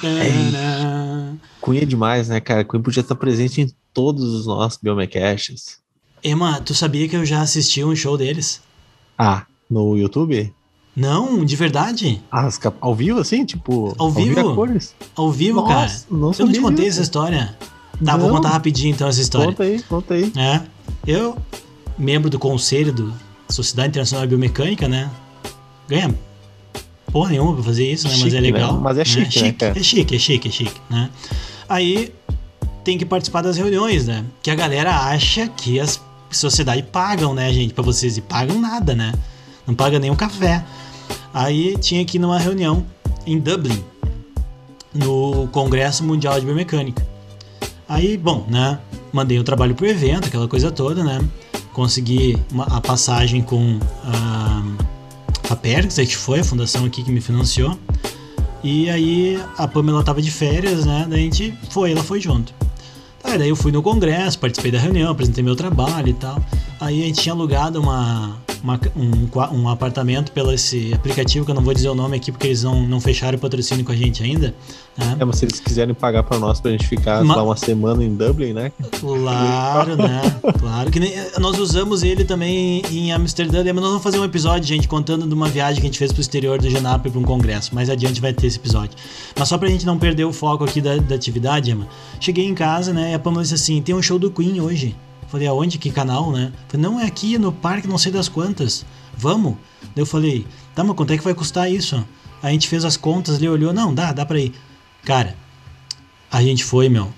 Tarará. 0.00 1.34
Cunha 1.60 1.82
é 1.82 1.84
demais, 1.84 2.28
né, 2.28 2.40
cara? 2.40 2.64
Cunha 2.64 2.82
podia 2.82 3.00
estar 3.00 3.14
presente 3.14 3.60
em 3.60 3.70
todos 3.92 4.22
os 4.24 4.46
nossos 4.46 4.78
Biomecasts. 4.82 5.78
Emma, 6.22 6.60
tu 6.60 6.74
sabia 6.74 7.08
que 7.08 7.16
eu 7.16 7.24
já 7.24 7.40
assisti 7.42 7.84
um 7.84 7.94
show 7.94 8.16
deles? 8.16 8.60
Ah, 9.16 9.44
no 9.70 9.96
YouTube? 9.96 10.52
Não, 10.96 11.44
de 11.44 11.54
verdade. 11.54 12.20
Cap- 12.60 12.76
ao 12.80 12.94
vivo, 12.94 13.20
assim? 13.20 13.44
Tipo, 13.44 13.94
Ao 13.98 14.10
vivo? 14.10 14.40
a 14.50 14.54
cores? 14.54 14.94
Ao 15.14 15.30
vivo, 15.30 15.60
Nossa, 15.60 15.72
cara. 15.72 15.92
não 16.10 16.32
eu 16.36 16.46
não 16.46 16.52
te 16.52 16.60
contei 16.60 16.86
disso. 16.86 16.96
essa 16.98 17.02
história. 17.02 17.56
Tá, 18.04 18.16
vou 18.16 18.28
Não. 18.28 18.36
contar 18.36 18.50
rapidinho 18.50 18.92
então 18.94 19.06
essa 19.08 19.20
história. 19.20 19.48
Conta 19.48 19.62
aí, 19.64 19.82
conta 19.82 20.14
aí. 20.14 20.32
É, 20.36 20.60
eu, 21.06 21.36
membro 21.98 22.30
do 22.30 22.38
conselho 22.38 22.92
do 22.92 23.12
Sociedade 23.48 23.88
Internacional 23.88 24.26
de 24.26 24.30
Biomecânica, 24.30 24.88
né? 24.88 25.10
Ganha 25.88 26.14
porra 27.12 27.30
nenhuma 27.30 27.54
pra 27.54 27.62
fazer 27.62 27.90
isso, 27.90 28.06
né? 28.06 28.14
Mas 28.14 28.22
Chique, 28.22 28.36
é 28.36 28.40
né? 28.40 28.50
legal. 28.52 28.80
Mas 28.80 28.98
é 28.98 29.04
chique, 29.04 29.42
né, 29.42 29.52
cara? 29.52 29.78
É 29.78 29.82
chique, 29.82 30.14
é 30.14 30.18
chique, 30.18 30.48
é 30.48 30.50
chique, 30.50 30.80
né? 30.88 31.10
Aí 31.68 32.12
tem 32.84 32.96
que 32.96 33.04
participar 33.04 33.42
das 33.42 33.56
reuniões, 33.56 34.06
né? 34.06 34.24
Que 34.42 34.50
a 34.50 34.54
galera 34.54 34.94
acha 34.94 35.48
que 35.48 35.80
as 35.80 36.00
sociedades 36.30 36.84
pagam, 36.90 37.34
né, 37.34 37.52
gente, 37.52 37.74
pra 37.74 37.82
vocês. 37.82 38.16
E 38.16 38.20
pagam 38.20 38.60
nada, 38.60 38.94
né? 38.94 39.12
Não 39.66 39.74
paga 39.74 39.98
nem 39.98 40.10
um 40.10 40.16
café. 40.16 40.64
Aí 41.32 41.76
tinha 41.78 42.04
que 42.04 42.16
ir 42.16 42.20
numa 42.20 42.38
reunião 42.38 42.84
em 43.26 43.38
Dublin, 43.38 43.82
no 44.94 45.48
Congresso 45.48 46.04
Mundial 46.04 46.38
de 46.38 46.46
Biomecânica. 46.46 47.06
Aí, 47.88 48.16
bom, 48.16 48.46
né? 48.48 48.78
Mandei 49.12 49.38
o 49.38 49.44
trabalho 49.44 49.74
pro 49.74 49.86
evento, 49.86 50.28
aquela 50.28 50.46
coisa 50.46 50.70
toda, 50.70 51.02
né? 51.02 51.18
Consegui 51.78 52.36
uma- 52.50 52.64
a 52.64 52.80
passagem 52.80 53.40
com 53.40 53.78
a, 54.04 54.62
a 55.50 55.54
Perks, 55.54 55.94
que 55.94 56.16
foi 56.16 56.40
a 56.40 56.44
fundação 56.44 56.84
aqui 56.84 57.04
que 57.04 57.12
me 57.12 57.20
financiou. 57.20 57.78
E 58.64 58.90
aí 58.90 59.40
a 59.56 59.68
Pamela 59.68 60.02
tava 60.02 60.20
de 60.20 60.28
férias, 60.28 60.84
né? 60.84 61.06
Daí 61.08 61.20
a 61.20 61.22
gente 61.22 61.54
foi, 61.70 61.92
ela 61.92 62.02
foi 62.02 62.20
junto. 62.20 62.52
Tá, 63.22 63.36
daí 63.36 63.48
eu 63.48 63.54
fui 63.54 63.70
no 63.70 63.80
congresso, 63.80 64.40
participei 64.40 64.72
da 64.72 64.80
reunião, 64.80 65.12
apresentei 65.12 65.44
meu 65.44 65.54
trabalho 65.54 66.08
e 66.08 66.14
tal. 66.14 66.44
Aí 66.80 67.00
a 67.00 67.06
gente 67.06 67.20
tinha 67.20 67.32
alugado 67.32 67.80
uma, 67.80 68.36
uma- 68.62 68.80
um, 68.96 69.56
um 69.62 69.68
apartamento 69.68 70.32
pelo 70.32 70.52
esse 70.52 70.92
aplicativo, 70.94 71.44
que 71.44 71.50
eu 71.50 71.54
não 71.54 71.62
vou 71.62 71.74
dizer 71.74 71.88
o 71.88 71.94
nome 71.94 72.16
aqui 72.16 72.30
porque 72.32 72.46
eles 72.48 72.62
não, 72.62 72.86
não 72.86 73.00
fecharam 73.00 73.36
o 73.36 73.40
patrocínio 73.40 73.84
com 73.84 73.92
a 73.92 73.96
gente 73.96 74.22
ainda. 74.22 74.54
Né? 74.96 75.16
É, 75.20 75.24
mas 75.24 75.36
se 75.36 75.44
eles 75.44 75.60
quiserem 75.60 75.94
pagar 75.94 76.22
pra 76.24 76.38
nós 76.38 76.60
pra 76.60 76.70
gente 76.72 76.86
ficar 76.86 77.22
Ma- 77.24 77.36
lá 77.36 77.42
uma 77.44 77.56
semana 77.56 78.02
em 78.04 78.14
Dublin, 78.14 78.52
né? 78.52 78.72
Claro, 79.00 79.96
né? 79.96 80.20
Claro 80.58 80.90
que 80.90 80.98
nem, 81.00 81.12
nós 81.38 81.58
usamos 81.58 82.02
ele 82.02 82.24
também 82.24 82.82
em 82.90 83.12
Amsterdã. 83.12 83.58
Mas 83.64 83.74
nós 83.76 83.84
vamos 83.84 84.02
fazer 84.02 84.18
um 84.18 84.24
episódio, 84.24 84.66
gente, 84.66 84.88
contando 84.88 85.26
de 85.26 85.32
uma 85.34 85.48
viagem 85.48 85.76
que 85.80 85.86
a 85.86 85.88
gente 85.90 85.98
fez 85.98 86.12
pro 86.12 86.20
exterior 86.20 86.58
do 86.60 86.68
Genap 86.68 87.06
para 87.08 87.18
um 87.18 87.22
congresso. 87.22 87.74
Mais 87.74 87.88
adiante 87.88 88.20
vai 88.20 88.32
ter 88.32 88.46
esse 88.48 88.58
episódio. 88.58 88.96
Mas 89.38 89.48
só 89.48 89.56
pra 89.56 89.68
gente 89.68 89.86
não 89.86 89.98
perder 89.98 90.24
o 90.24 90.32
foco 90.32 90.64
aqui 90.64 90.80
da, 90.80 90.96
da 90.96 91.14
atividade, 91.14 91.70
Emma. 91.70 91.86
Cheguei 92.20 92.46
em 92.46 92.54
casa, 92.54 92.92
né? 92.92 93.12
E 93.12 93.14
a 93.14 93.18
Pamela 93.18 93.42
disse 93.42 93.54
assim: 93.54 93.80
tem 93.80 93.94
um 93.94 94.02
show 94.02 94.18
do 94.18 94.30
Queen 94.30 94.60
hoje. 94.60 94.96
Falei, 95.28 95.46
aonde? 95.46 95.78
Que 95.78 95.90
canal, 95.90 96.32
né? 96.32 96.52
Falei, 96.68 96.86
não, 96.86 96.98
é 96.98 97.06
aqui 97.06 97.38
no 97.38 97.52
parque, 97.52 97.86
não 97.86 97.98
sei 97.98 98.10
das 98.10 98.28
quantas. 98.28 98.84
Vamos? 99.16 99.56
Daí 99.82 100.02
eu 100.02 100.06
falei, 100.06 100.46
tá, 100.74 100.82
mas 100.82 100.96
quanto 100.96 101.12
é 101.12 101.18
que 101.18 101.24
vai 101.24 101.34
custar 101.34 101.70
isso? 101.70 102.02
A 102.42 102.50
gente 102.50 102.68
fez 102.68 102.84
as 102.84 102.96
contas 102.96 103.36
ali, 103.36 103.48
olhou, 103.48 103.72
não, 103.72 103.92
dá, 103.92 104.12
dá 104.12 104.24
pra 104.24 104.38
ir. 104.38 104.54
Cara, 105.04 105.36
a 106.30 106.42
gente 106.42 106.64
foi, 106.64 106.88
meu. 106.88 107.12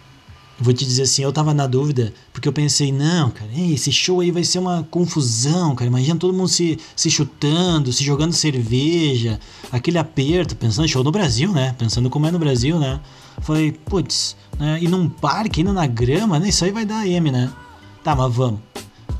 Eu 0.58 0.64
vou 0.64 0.74
te 0.74 0.84
dizer 0.84 1.02
assim, 1.02 1.22
eu 1.22 1.32
tava 1.32 1.54
na 1.54 1.66
dúvida, 1.66 2.12
porque 2.34 2.46
eu 2.46 2.52
pensei, 2.52 2.92
não, 2.92 3.30
cara, 3.30 3.50
esse 3.54 3.90
show 3.90 4.20
aí 4.20 4.30
vai 4.30 4.44
ser 4.44 4.58
uma 4.58 4.86
confusão, 4.90 5.74
cara. 5.74 5.88
Imagina 5.88 6.18
todo 6.18 6.34
mundo 6.34 6.48
se, 6.48 6.78
se 6.94 7.10
chutando, 7.10 7.92
se 7.92 8.04
jogando 8.04 8.34
cerveja, 8.34 9.40
aquele 9.72 9.96
aperto, 9.96 10.54
pensando 10.54 10.86
show 10.86 11.02
no 11.02 11.10
Brasil, 11.10 11.50
né? 11.50 11.74
Pensando 11.78 12.10
como 12.10 12.26
é 12.26 12.30
no 12.30 12.38
Brasil, 12.38 12.78
né? 12.78 13.00
Falei, 13.40 13.72
putz, 13.72 14.36
né? 14.58 14.78
E 14.82 14.88
num 14.88 15.08
parque, 15.08 15.62
indo 15.62 15.72
na 15.72 15.86
grama, 15.86 16.38
né? 16.38 16.50
Isso 16.50 16.62
aí 16.62 16.70
vai 16.70 16.84
dar 16.84 17.06
M, 17.06 17.30
né? 17.30 17.50
Tá, 18.02 18.14
mas 18.14 18.34
vamos. 18.34 18.60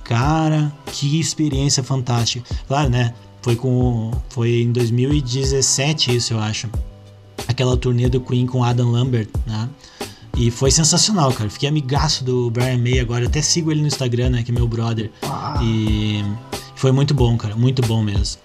Cara, 0.04 0.72
que 0.86 1.20
experiência 1.20 1.82
fantástica. 1.82 2.44
Claro, 2.66 2.90
né? 2.90 3.14
Foi 3.42 3.56
com. 3.56 4.10
Foi 4.28 4.62
em 4.62 4.72
2017 4.72 6.16
isso, 6.16 6.34
eu 6.34 6.40
acho. 6.40 6.68
Aquela 7.46 7.76
turnê 7.76 8.08
do 8.08 8.20
Queen 8.20 8.46
com 8.46 8.64
Adam 8.64 8.90
Lambert, 8.90 9.28
né? 9.46 9.68
E 10.36 10.50
foi 10.50 10.70
sensacional, 10.70 11.32
cara. 11.32 11.50
Fiquei 11.50 11.68
amigaço 11.68 12.24
do 12.24 12.50
Brian 12.50 12.78
May 12.78 12.98
agora. 12.98 13.26
Até 13.26 13.42
sigo 13.42 13.70
ele 13.70 13.80
no 13.80 13.86
Instagram, 13.86 14.30
né? 14.30 14.42
Que 14.42 14.50
é 14.50 14.54
meu 14.54 14.66
brother. 14.66 15.10
E 15.62 16.24
foi 16.74 16.92
muito 16.92 17.12
bom, 17.14 17.36
cara. 17.36 17.56
Muito 17.56 17.82
bom 17.82 18.02
mesmo. 18.02 18.40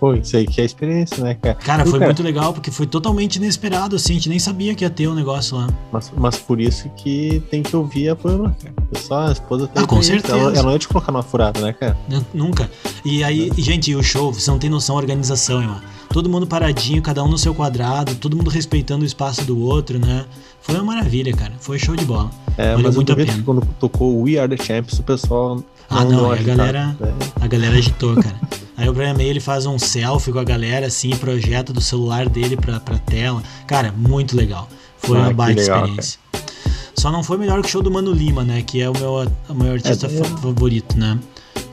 Pô, 0.00 0.14
isso 0.14 0.36
aí 0.36 0.46
que 0.46 0.60
é 0.60 0.64
experiência, 0.64 1.22
né, 1.24 1.34
cara? 1.34 1.54
Cara, 1.56 1.82
E, 1.86 1.90
foi 1.90 1.98
muito 1.98 2.22
legal 2.22 2.52
porque 2.52 2.70
foi 2.70 2.86
totalmente 2.86 3.36
inesperado, 3.36 3.96
assim. 3.96 4.12
A 4.12 4.14
gente 4.16 4.28
nem 4.28 4.38
sabia 4.38 4.74
que 4.74 4.84
ia 4.84 4.90
ter 4.90 5.08
um 5.08 5.14
negócio 5.14 5.56
lá. 5.56 5.66
Mas, 5.92 6.12
mas 6.16 6.36
por 6.38 6.60
isso 6.60 6.88
que 6.96 7.42
tem 7.50 7.62
que 7.62 7.74
ouvir 7.74 8.08
a 8.10 8.16
Pamela, 8.16 8.54
cara. 8.62 8.74
Pessoal, 8.92 9.26
a 9.28 9.32
esposa 9.32 9.66
tem 9.66 9.82
Ah, 9.82 9.86
com 9.86 10.00
certeza. 10.00 10.36
Ela, 10.36 10.52
ela 10.52 10.62
não 10.62 10.72
ia 10.72 10.78
te 10.78 10.86
colocar 10.88 11.10
numa 11.10 11.22
furada, 11.22 11.60
né, 11.60 11.72
cara? 11.72 11.96
Nunca. 12.32 12.70
E 13.04 13.24
aí, 13.24 13.50
e, 13.56 13.60
gente, 13.62 13.92
o 13.94 14.02
show, 14.02 14.32
você 14.32 14.50
não 14.50 14.58
tem 14.58 14.70
noção 14.70 14.94
da 14.94 15.00
organização, 15.02 15.60
irmão. 15.60 15.80
Todo 16.10 16.28
mundo 16.30 16.46
paradinho, 16.46 17.02
cada 17.02 17.22
um 17.24 17.28
no 17.28 17.36
seu 17.36 17.52
quadrado, 17.54 18.14
todo 18.14 18.36
mundo 18.36 18.48
respeitando 18.50 19.02
o 19.02 19.06
espaço 19.06 19.44
do 19.44 19.58
outro, 19.60 19.98
né? 19.98 20.24
Foi 20.62 20.74
uma 20.76 20.84
maravilha, 20.84 21.32
cara. 21.34 21.52
Foi 21.60 21.78
show 21.78 21.94
de 21.96 22.04
bola. 22.04 22.30
É, 22.56 22.70
Valeu 22.70 22.78
mas 22.84 22.86
eu 22.86 22.92
muito 22.94 23.12
a 23.12 23.14
duvido 23.14 23.32
pena. 23.32 23.44
quando 23.44 23.66
tocou 23.80 24.22
We 24.22 24.38
Are 24.38 24.48
The 24.56 24.62
Champions, 24.62 24.98
o 24.98 25.02
pessoal 25.02 25.62
Ah, 25.90 26.04
não, 26.04 26.08
deu 26.10 26.30
a 26.30 26.34
agitada, 26.34 26.56
galera- 26.56 26.86
né? 27.00 27.12
A 27.40 27.46
galera 27.46 27.76
agitou, 27.76 28.14
cara. 28.14 28.36
Aí 28.78 28.88
o 28.88 28.92
Brian 28.94 29.12
May 29.12 29.26
ele 29.26 29.40
faz 29.40 29.66
um 29.66 29.78
selfie 29.78 30.32
com 30.32 30.38
a 30.38 30.44
galera, 30.44 30.86
assim, 30.86 31.10
projeta 31.10 31.72
do 31.72 31.80
celular 31.80 32.28
dele 32.28 32.56
pra, 32.56 32.78
pra 32.80 32.96
tela. 32.96 33.42
Cara, 33.66 33.92
muito 33.94 34.36
legal. 34.36 34.68
Foi 34.98 35.18
Ah, 35.18 35.22
uma 35.22 35.32
baita 35.34 35.60
legal, 35.60 35.78
experiência. 35.84 36.20
Só 36.96 37.10
não 37.12 37.22
foi 37.22 37.36
melhor 37.38 37.60
que 37.60 37.66
o 37.66 37.70
show 37.70 37.82
do 37.82 37.90
Mano 37.90 38.12
Lima, 38.12 38.42
né? 38.44 38.62
Que 38.62 38.80
é 38.80 38.88
o 38.88 38.92
meu, 38.96 39.28
o 39.48 39.54
meu 39.54 39.72
artista 39.72 40.06
É, 40.06 40.10
fa- 40.10 40.24
favorito, 40.38 40.96
né? 40.96 41.18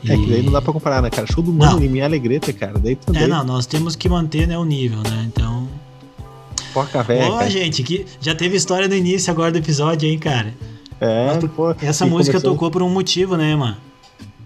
É 0.08 0.16
que 0.18 0.26
daí 0.28 0.42
não 0.44 0.52
dá 0.52 0.62
pra 0.62 0.74
comparar, 0.74 1.02
né, 1.02 1.10
cara? 1.10 1.26
Show 1.32 1.44
do 1.44 1.54
Mano 1.54 1.74
Não. 1.74 1.80
Lima 1.80 1.98
e 1.98 2.02
Alegreta, 2.02 2.52
cara. 2.54 2.78
Daí 2.80 2.96
também. 2.96 3.24
É, 3.24 3.28
não, 3.28 3.44
nós 3.44 3.66
temos 3.66 3.96
que 3.96 4.10
manter 4.10 4.48
né, 4.48 4.58
o 4.58 4.66
nível, 4.66 5.00
né? 5.04 5.26
Então. 5.28 5.68
Foca 6.74 7.02
velha, 7.04 7.26
Ó, 7.32 7.38
cara. 7.38 7.50
gente, 7.50 7.82
que 7.84 8.06
já 8.20 8.36
teve 8.36 8.56
história 8.58 8.88
no 8.88 8.96
início 8.96 9.32
agora 9.32 9.52
do 9.52 9.58
episódio, 9.58 10.10
hein, 10.10 10.20
cara? 10.20 10.54
É, 11.00 11.34
Mas 11.42 11.52
pô. 11.52 11.72
Essa 11.82 12.06
e 12.06 12.10
música 12.10 12.34
começou- 12.34 12.52
tocou 12.54 12.72
por 12.72 12.82
um 12.82 12.90
motivo, 12.90 13.36
né, 13.38 13.56
mano? 13.56 13.78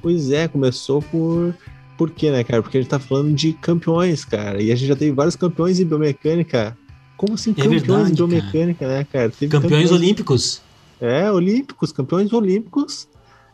Pois 0.02 0.30
é, 0.32 0.48
começou 0.48 1.02
por. 1.02 1.54
Por 2.00 2.10
quê, 2.12 2.32
né, 2.32 2.46
cara? 2.46 2.64
Porque 2.64 2.78
a 2.78 2.82
gente 2.82 2.90
tá 2.90 2.98
falando 2.98 3.34
de 3.36 3.52
campeões, 3.52 4.24
cara. 4.24 4.62
E 4.62 4.72
a 4.72 4.76
gente 4.76 4.88
já 4.88 4.96
teve 4.96 5.12
vários 5.12 5.36
campeões 5.36 5.82
em 5.82 5.86
biomecânica. 5.86 6.76
Como 7.18 7.34
assim, 7.34 7.52
É 7.52 7.54
campeões 7.56 7.82
verdade, 7.84 8.12
em 8.12 8.16
biomecânica, 8.16 8.88
né, 8.88 9.04
cara? 9.12 9.30
Teve 9.30 9.52
Campeões 9.52 9.92
olímpicos. 9.92 10.62
É, 11.02 11.30
olímpicos, 11.30 11.92
campeões 11.92 12.32
olímpicos 12.32 13.06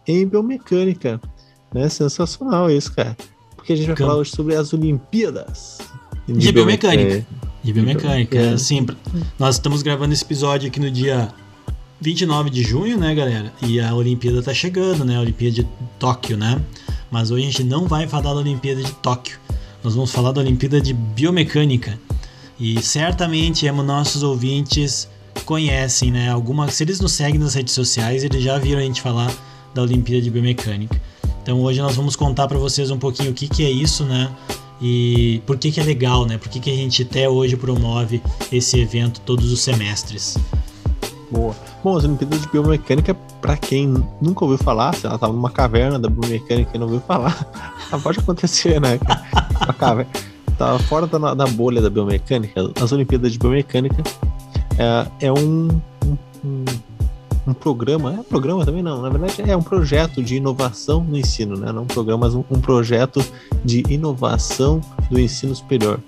em 0.08 0.28
biomecânica. 0.28 1.20
Né? 1.74 1.90
Sensacional 1.90 2.70
isso, 2.70 2.94
cara. 2.94 3.18
Porque 3.56 3.74
a 3.74 3.76
gente 3.76 3.88
vai 3.88 3.96
Cam- 3.96 4.06
falar 4.06 4.20
hoje 4.20 4.30
sobre 4.30 4.54
as 4.54 4.72
Olimpíadas 4.74 5.80
De 6.28 6.52
biomecânica. 6.52 7.26
De 7.64 7.74
biomecânica. 7.74 8.38
É. 8.38 8.54
Assim, 8.54 8.84
pra- 8.84 8.96
nós 9.40 9.56
estamos 9.56 9.82
gravando 9.82 10.14
esse 10.14 10.24
episódio 10.24 10.68
aqui 10.70 10.80
no 10.80 10.92
dia 10.92 11.30
29 12.00 12.52
de 12.52 12.62
junho, 12.62 12.96
né, 13.00 13.16
galera? 13.16 13.52
E 13.64 13.80
a 13.80 13.94
Olimpíada 13.96 14.44
tá 14.44 14.54
chegando, 14.54 15.04
né? 15.04 15.18
A 15.18 15.22
Olimpíada 15.22 15.56
de 15.56 15.68
Tóquio, 15.98 16.38
né? 16.38 16.62
Mas 17.16 17.32
hoje 17.32 17.44
a 17.44 17.50
gente 17.50 17.64
não 17.64 17.88
vai 17.88 18.06
falar 18.10 18.34
da 18.34 18.42
Olimpíada 18.42 18.84
de 18.84 18.92
Tóquio. 18.96 19.40
Nós 19.82 19.96
vamos 19.96 20.12
falar 20.12 20.34
da 20.34 20.42
Olimpíada 20.42 20.82
de 20.82 20.94
Biomecânica. 20.94 21.98
E 22.60 22.82
certamente 22.82 23.66
emo, 23.66 23.82
nossos 23.82 24.22
ouvintes 24.22 25.08
conhecem, 25.46 26.12
né? 26.12 26.30
Alguma, 26.30 26.70
se 26.70 26.84
eles 26.84 27.00
nos 27.00 27.14
seguem 27.14 27.40
nas 27.40 27.54
redes 27.54 27.74
sociais, 27.74 28.26
eles 28.26 28.44
já 28.44 28.58
viram 28.58 28.82
a 28.82 28.84
gente 28.84 29.02
falar 29.02 29.34
da 29.74 29.82
Olimpíada 29.82 30.22
de 30.24 30.30
Biomecânica. 30.30 31.02
Então 31.42 31.62
hoje 31.62 31.82
nós 31.82 31.96
vamos 31.96 32.18
contar 32.18 32.50
para 32.50 32.58
vocês 32.58 32.92
um 32.92 33.00
pouquinho 33.00 33.32
o 33.32 33.34
que, 33.34 33.48
que 33.48 33.64
é 33.64 33.72
isso, 33.72 34.04
né? 34.04 34.30
E 34.82 35.42
por 35.46 35.58
que, 35.58 35.72
que 35.72 35.80
é 35.80 35.84
legal, 35.84 36.26
né? 36.26 36.38
Por 36.38 36.50
que, 36.50 36.60
que 36.60 36.70
a 36.70 36.76
gente 36.76 37.04
até 37.04 37.30
hoje 37.30 37.56
promove 37.56 38.22
esse 38.52 38.78
evento 38.78 39.22
todos 39.22 39.54
os 39.54 39.62
semestres. 39.62 40.36
Boa. 41.32 41.56
Bom, 41.84 41.98
as 41.98 42.04
Olimpíadas 42.04 42.42
de 42.42 42.48
Biomecânica, 42.50 43.14
pra 43.42 43.58
quem 43.58 43.94
nunca 44.22 44.46
ouviu 44.46 44.58
falar, 44.58 44.94
se 44.94 45.06
ela 45.06 45.18
tava 45.18 45.34
numa 45.34 45.50
caverna 45.50 45.98
da 45.98 46.10
biomecânica 46.10 46.72
e 46.74 46.78
não 46.78 46.86
ouviu 46.88 47.02
falar, 47.02 47.46
pode 48.04 48.20
acontecer, 48.20 48.80
né? 48.80 49.00
Uma 49.64 49.74
caverna. 49.74 50.12
Tava 50.58 50.80
fora 50.80 51.06
da, 51.06 51.34
da 51.34 51.46
bolha 51.48 51.82
da 51.82 51.90
biomecânica. 51.90 52.72
As 52.82 52.92
Olimpíadas 52.92 53.34
de 53.34 53.40
Biomecânica 53.40 54.02
é, 54.78 55.28
é 55.28 55.32
um, 55.32 55.68
um, 56.44 56.66
um- 57.48 57.54
programa, 57.54 58.14
é 58.20 58.24
programa 58.24 58.66
também 58.66 58.82
não, 58.82 59.02
na 59.02 59.10
verdade 59.10 59.50
é 59.50 59.56
um 59.56 59.62
projeto 59.62 60.24
de 60.24 60.36
inovação 60.36 61.04
no 61.04 61.18
ensino, 61.18 61.58
né? 61.58 61.72
Não 61.72 61.84
um 61.84 61.88
programa, 61.88 62.26
mas 62.26 62.36
um, 62.36 62.44
um 62.50 62.60
projeto 62.60 63.24
de 63.64 63.84
inovação 63.90 64.82
do 65.10 65.20
ensino 65.20 65.54
superior, 65.54 66.00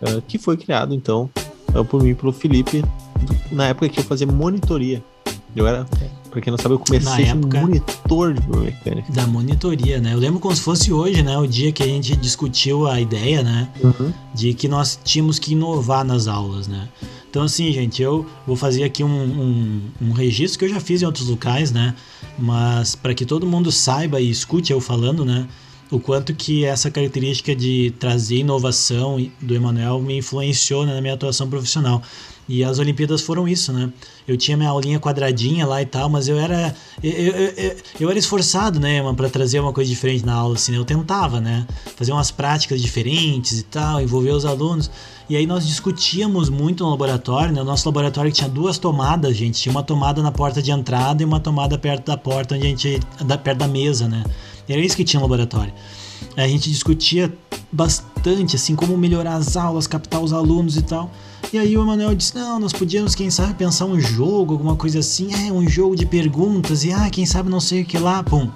eh, 0.00 0.22
que 0.26 0.38
foi 0.38 0.56
criado 0.56 0.94
então 0.94 1.28
eh, 1.74 1.82
por 1.82 2.02
mim 2.02 2.10
e 2.10 2.14
pelo 2.14 2.32
Felipe 2.32 2.84
na 3.50 3.68
época 3.68 3.88
que 3.88 4.00
eu 4.00 4.04
fazia 4.04 4.26
monitoria. 4.26 5.02
Eu 5.54 5.66
era 5.66 5.86
Pra 6.30 6.40
quem 6.40 6.50
não 6.50 6.58
sabe, 6.58 6.74
eu 6.74 6.78
comecei 6.78 7.26
como 7.26 7.60
monitor 7.60 8.32
de 8.32 8.40
biomecânica. 8.42 9.12
Da 9.12 9.26
monitoria, 9.26 10.00
né? 10.00 10.14
Eu 10.14 10.18
lembro 10.18 10.38
como 10.38 10.54
se 10.54 10.62
fosse 10.62 10.92
hoje, 10.92 11.22
né? 11.24 11.36
O 11.36 11.46
dia 11.46 11.72
que 11.72 11.82
a 11.82 11.86
gente 11.86 12.14
discutiu 12.16 12.86
a 12.86 13.00
ideia, 13.00 13.42
né? 13.42 13.68
Uhum. 13.82 14.12
de 14.32 14.54
que 14.54 14.68
nós 14.68 14.98
tínhamos 15.04 15.38
que 15.40 15.52
inovar 15.52 16.04
nas 16.04 16.28
aulas, 16.28 16.68
né? 16.68 16.88
Então, 17.28 17.42
assim, 17.42 17.72
gente, 17.72 18.00
eu 18.00 18.24
vou 18.46 18.56
fazer 18.56 18.84
aqui 18.84 19.02
um, 19.02 19.08
um, 19.08 19.80
um 20.00 20.12
registro 20.12 20.58
que 20.58 20.64
eu 20.64 20.68
já 20.68 20.80
fiz 20.80 21.02
em 21.02 21.06
outros 21.06 21.28
locais, 21.28 21.72
né? 21.72 21.94
Mas 22.38 22.94
para 22.94 23.12
que 23.12 23.24
todo 23.24 23.46
mundo 23.46 23.72
saiba 23.72 24.20
e 24.20 24.30
escute 24.30 24.72
eu 24.72 24.80
falando, 24.80 25.24
né? 25.24 25.48
O 25.90 25.98
quanto 25.98 26.34
que 26.34 26.64
essa 26.64 26.90
característica 26.90 27.54
de 27.54 27.92
trazer 27.98 28.36
inovação 28.36 29.18
do 29.40 29.54
Emanuel 29.54 30.00
me 30.00 30.18
influenciou 30.18 30.86
né, 30.86 30.94
na 30.94 31.00
minha 31.00 31.14
atuação 31.14 31.48
profissional. 31.48 32.00
E 32.48 32.64
as 32.64 32.80
Olimpíadas 32.80 33.20
foram 33.20 33.46
isso, 33.46 33.72
né? 33.72 33.92
Eu 34.26 34.36
tinha 34.36 34.56
minha 34.56 34.70
aulinha 34.70 34.98
quadradinha 34.98 35.64
lá 35.64 35.80
e 35.80 35.86
tal, 35.86 36.08
mas 36.08 36.26
eu 36.26 36.36
era 36.36 36.74
eu, 37.00 37.12
eu, 37.12 37.34
eu, 37.34 37.76
eu 38.00 38.10
era 38.10 38.18
esforçado, 38.18 38.80
né, 38.80 39.00
para 39.12 39.30
trazer 39.30 39.60
uma 39.60 39.72
coisa 39.72 39.88
diferente 39.88 40.26
na 40.26 40.34
aula, 40.34 40.56
assim, 40.56 40.72
né? 40.72 40.78
Eu 40.78 40.84
tentava, 40.84 41.40
né? 41.40 41.64
Fazer 41.94 42.10
umas 42.10 42.32
práticas 42.32 42.82
diferentes 42.82 43.60
e 43.60 43.62
tal, 43.62 44.00
envolver 44.00 44.30
os 44.30 44.44
alunos. 44.44 44.90
E 45.28 45.36
aí 45.36 45.46
nós 45.46 45.64
discutíamos 45.64 46.48
muito 46.48 46.82
no 46.82 46.90
laboratório, 46.90 47.54
né? 47.54 47.62
O 47.62 47.64
nosso 47.64 47.88
laboratório 47.88 48.32
tinha 48.32 48.48
duas 48.48 48.78
tomadas, 48.78 49.36
gente. 49.36 49.60
Tinha 49.60 49.70
uma 49.70 49.84
tomada 49.84 50.20
na 50.20 50.32
porta 50.32 50.60
de 50.60 50.72
entrada 50.72 51.22
e 51.22 51.24
uma 51.24 51.38
tomada 51.38 51.78
perto 51.78 52.06
da 52.06 52.16
porta, 52.16 52.56
onde 52.56 52.66
a 52.66 52.68
gente. 52.68 53.00
Da, 53.24 53.38
perto 53.38 53.58
da 53.58 53.68
mesa, 53.68 54.08
né? 54.08 54.24
Era 54.72 54.80
isso 54.80 54.96
que 54.96 55.04
tinha 55.04 55.20
no 55.20 55.26
laboratório. 55.26 55.72
A 56.36 56.46
gente 56.46 56.70
discutia 56.70 57.32
bastante, 57.72 58.56
assim, 58.56 58.74
como 58.74 58.96
melhorar 58.96 59.34
as 59.34 59.56
aulas, 59.56 59.86
captar 59.86 60.20
os 60.20 60.32
alunos 60.32 60.76
e 60.76 60.82
tal. 60.82 61.10
E 61.52 61.58
aí 61.58 61.76
o 61.76 61.82
Emanuel 61.82 62.14
disse: 62.14 62.34
Não, 62.34 62.58
nós 62.58 62.72
podíamos, 62.72 63.14
quem 63.14 63.30
sabe, 63.30 63.54
pensar 63.54 63.86
um 63.86 63.98
jogo, 63.98 64.52
alguma 64.52 64.76
coisa 64.76 65.00
assim. 65.00 65.32
É, 65.34 65.52
um 65.52 65.68
jogo 65.68 65.96
de 65.96 66.06
perguntas. 66.06 66.84
E 66.84 66.92
ah, 66.92 67.08
quem 67.10 67.26
sabe 67.26 67.50
não 67.50 67.60
sei 67.60 67.82
o 67.82 67.84
que 67.84 67.98
lá. 67.98 68.22
Pum. 68.22 68.50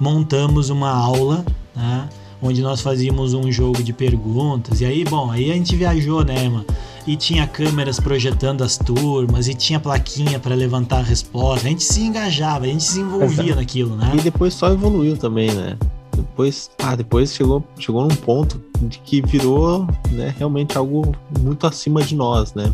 Montamos 0.00 0.70
uma 0.70 0.90
aula, 0.90 1.44
né? 1.74 2.08
Onde 2.40 2.62
nós 2.62 2.80
fazíamos 2.80 3.34
um 3.34 3.50
jogo 3.50 3.82
de 3.82 3.92
perguntas. 3.92 4.80
E 4.80 4.84
aí, 4.84 5.04
bom, 5.04 5.30
aí 5.30 5.50
a 5.50 5.54
gente 5.54 5.74
viajou, 5.74 6.24
né, 6.24 6.48
mano? 6.48 6.64
E 7.06 7.16
tinha 7.16 7.46
câmeras 7.46 7.98
projetando 7.98 8.62
as 8.62 8.76
turmas, 8.76 9.48
e 9.48 9.54
tinha 9.54 9.80
plaquinha 9.80 10.38
para 10.38 10.54
levantar 10.54 10.98
a 10.98 11.02
resposta. 11.02 11.66
A 11.66 11.70
gente 11.70 11.82
se 11.82 12.02
engajava, 12.02 12.66
a 12.66 12.68
gente 12.68 12.84
se 12.84 13.00
envolvia 13.00 13.56
naquilo, 13.56 13.96
né? 13.96 14.12
E 14.14 14.20
depois 14.20 14.54
só 14.54 14.70
evoluiu 14.70 15.16
também, 15.16 15.50
né? 15.52 15.76
Depois, 16.14 16.70
ah, 16.82 16.94
depois 16.94 17.32
chegou, 17.32 17.64
chegou 17.78 18.02
num 18.02 18.14
ponto 18.14 18.60
de 18.82 18.98
que 18.98 19.22
virou 19.22 19.86
né, 20.10 20.34
realmente 20.36 20.76
algo 20.76 21.14
muito 21.40 21.66
acima 21.66 22.02
de 22.02 22.14
nós, 22.14 22.54
né? 22.54 22.72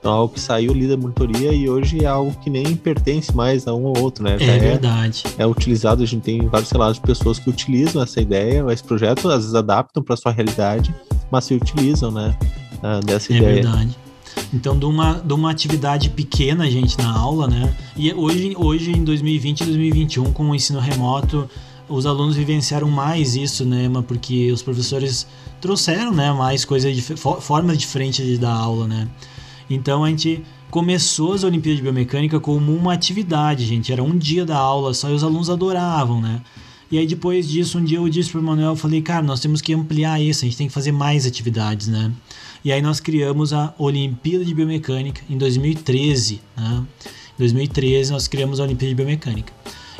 Então, 0.00 0.12
algo 0.12 0.32
que 0.32 0.40
saiu 0.40 0.72
ali 0.72 0.88
da 0.88 0.96
monitoria 0.96 1.52
e 1.52 1.68
hoje 1.68 2.02
é 2.02 2.06
algo 2.06 2.34
que 2.40 2.48
nem 2.48 2.74
pertence 2.74 3.36
mais 3.36 3.68
a 3.68 3.74
um 3.74 3.84
ou 3.84 3.98
outro, 3.98 4.24
né? 4.24 4.38
Já 4.38 4.52
É 4.52 4.58
verdade. 4.58 5.24
é 5.38 5.46
utilizado, 5.46 6.02
a 6.02 6.06
gente 6.06 6.22
tem 6.22 6.48
vários 6.48 6.70
relatos 6.70 6.96
de 6.96 7.02
pessoas 7.02 7.38
que 7.38 7.50
utilizam 7.50 8.02
essa 8.02 8.18
ideia, 8.20 8.64
esse 8.72 8.82
projeto, 8.82 9.28
às 9.28 9.40
vezes 9.42 9.54
adaptam 9.54 10.02
para 10.02 10.16
sua 10.16 10.32
realidade, 10.32 10.94
mas 11.30 11.44
se 11.44 11.54
utilizam, 11.54 12.10
né? 12.10 12.34
ah, 12.82 13.00
dessa 13.04 13.30
É 13.32 13.36
ideia. 13.36 13.54
verdade. 13.56 13.94
Então, 14.54 14.78
de 14.78 14.86
uma, 14.86 15.14
de 15.22 15.32
uma 15.34 15.50
atividade 15.50 16.08
pequena, 16.08 16.68
gente, 16.70 16.96
na 16.96 17.12
aula, 17.14 17.46
né? 17.46 17.74
E 17.94 18.12
hoje, 18.14 18.54
hoje 18.56 18.92
em 18.92 19.04
2020 19.04 19.60
e 19.60 19.64
2021, 19.66 20.32
com 20.32 20.48
o 20.48 20.54
ensino 20.54 20.80
remoto, 20.80 21.48
os 21.88 22.06
alunos 22.06 22.36
vivenciaram 22.36 22.88
mais 22.88 23.34
isso, 23.36 23.64
né, 23.66 23.84
Emma? 23.84 24.02
Porque 24.02 24.50
os 24.50 24.62
professores 24.62 25.26
trouxeram, 25.60 26.12
né, 26.12 26.32
mais 26.32 26.64
coisas, 26.64 26.96
formas 27.40 27.76
diferentes 27.76 28.24
de 28.24 28.38
dar 28.38 28.54
aula, 28.54 28.86
né? 28.88 29.06
Então, 29.70 30.04
a 30.04 30.10
gente 30.10 30.42
começou 30.70 31.32
as 31.32 31.44
Olimpíadas 31.44 31.78
de 31.78 31.82
Biomecânica 31.82 32.40
como 32.40 32.74
uma 32.74 32.92
atividade, 32.92 33.64
gente. 33.64 33.92
Era 33.92 34.02
um 34.02 34.18
dia 34.18 34.44
da 34.44 34.56
aula 34.56 34.92
só 34.92 35.08
e 35.08 35.14
os 35.14 35.24
alunos 35.24 35.48
adoravam, 35.48 36.20
né? 36.20 36.42
E 36.90 36.98
aí, 36.98 37.06
depois 37.06 37.48
disso, 37.48 37.78
um 37.78 37.84
dia 37.84 37.98
eu 37.98 38.08
disse 38.08 38.30
para 38.30 38.40
o 38.40 38.42
Manuel, 38.42 38.70
eu 38.70 38.76
falei, 38.76 39.00
cara, 39.00 39.22
nós 39.22 39.38
temos 39.38 39.60
que 39.60 39.72
ampliar 39.72 40.20
isso, 40.20 40.44
a 40.44 40.48
gente 40.48 40.56
tem 40.56 40.66
que 40.66 40.72
fazer 40.72 40.90
mais 40.90 41.24
atividades, 41.24 41.86
né? 41.86 42.10
E 42.64 42.72
aí 42.72 42.82
nós 42.82 42.98
criamos 42.98 43.52
a 43.52 43.72
Olimpíada 43.78 44.44
de 44.44 44.52
Biomecânica 44.52 45.22
em 45.30 45.38
2013, 45.38 46.40
né? 46.56 46.82
Em 47.36 47.38
2013 47.38 48.10
nós 48.12 48.26
criamos 48.26 48.58
a 48.58 48.64
Olimpíada 48.64 48.88
de 48.88 48.96
Biomecânica. 48.96 49.52